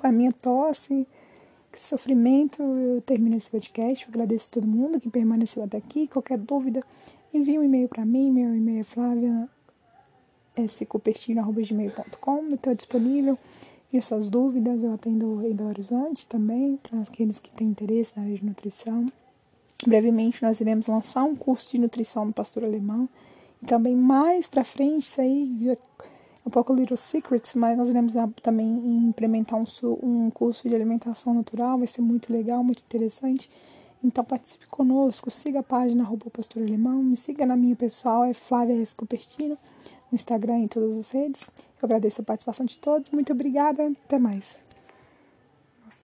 com 0.00 0.06
a 0.06 0.12
minha 0.12 0.32
tosse, 0.32 1.06
que 1.72 1.80
sofrimento, 1.80 2.62
eu 2.62 3.00
termino 3.02 3.36
esse 3.36 3.50
podcast. 3.50 4.04
Eu 4.04 4.10
agradeço 4.10 4.48
a 4.50 4.54
todo 4.54 4.66
mundo 4.66 5.00
que 5.00 5.10
permaneceu 5.10 5.62
até 5.62 5.76
aqui. 5.76 6.08
Qualquer 6.08 6.38
dúvida, 6.38 6.82
envie 7.32 7.58
um 7.58 7.62
e-mail 7.62 7.88
para 7.88 8.04
mim. 8.04 8.30
Meu 8.30 8.54
e-mail 8.54 8.84
é. 8.96 9.48
Eu 12.50 12.54
estou 12.54 12.74
disponível. 12.74 13.38
E 13.92 14.02
suas 14.02 14.28
dúvidas, 14.28 14.82
eu 14.82 14.92
atendo 14.92 15.46
em 15.46 15.54
Belo 15.54 15.70
Horizonte 15.70 16.26
também, 16.26 16.78
para 16.82 17.00
aqueles 17.00 17.38
que 17.38 17.50
têm 17.50 17.68
interesse 17.68 18.12
na 18.16 18.24
área 18.24 18.34
de 18.34 18.44
nutrição. 18.44 19.10
Brevemente, 19.86 20.42
nós 20.42 20.60
iremos 20.60 20.86
lançar 20.88 21.24
um 21.24 21.34
curso 21.34 21.70
de 21.70 21.78
nutrição 21.78 22.24
no 22.24 22.32
pastor 22.32 22.64
alemão. 22.64 23.08
E 23.62 23.66
também 23.66 23.96
mais 23.96 24.46
para 24.46 24.64
frente, 24.64 25.04
isso 25.04 25.20
aí 25.20 25.56
já 25.60 25.76
um 26.48 26.50
pouco 26.50 26.72
Little 26.72 26.96
Secrets, 26.96 27.54
mas 27.54 27.76
nós 27.76 27.90
iremos 27.90 28.14
também 28.42 28.66
implementar 29.06 29.58
um, 29.58 29.64
um 30.02 30.30
curso 30.30 30.66
de 30.66 30.74
alimentação 30.74 31.34
natural, 31.34 31.76
vai 31.76 31.86
ser 31.86 32.00
muito 32.00 32.32
legal, 32.32 32.64
muito 32.64 32.82
interessante. 32.82 33.50
Então 34.02 34.24
participe 34.24 34.66
conosco, 34.66 35.30
siga 35.30 35.60
a 35.60 35.62
página 35.62 36.02
arroba 36.04 36.30
Pastor 36.30 36.62
Alemão, 36.62 37.02
me 37.02 37.16
siga 37.16 37.44
na 37.44 37.56
minha 37.56 37.76
pessoal, 37.76 38.24
é 38.24 38.32
Flávia 38.32 38.80
S. 38.80 38.96
No 39.40 39.58
Instagram 40.14 40.60
e 40.60 40.62
em 40.64 40.68
todas 40.68 40.96
as 40.96 41.10
redes. 41.10 41.42
Eu 41.82 41.86
agradeço 41.86 42.22
a 42.22 42.24
participação 42.24 42.64
de 42.64 42.78
todos, 42.78 43.10
muito 43.10 43.32
obrigada, 43.32 43.92
até 44.06 44.18
mais. 44.18 44.67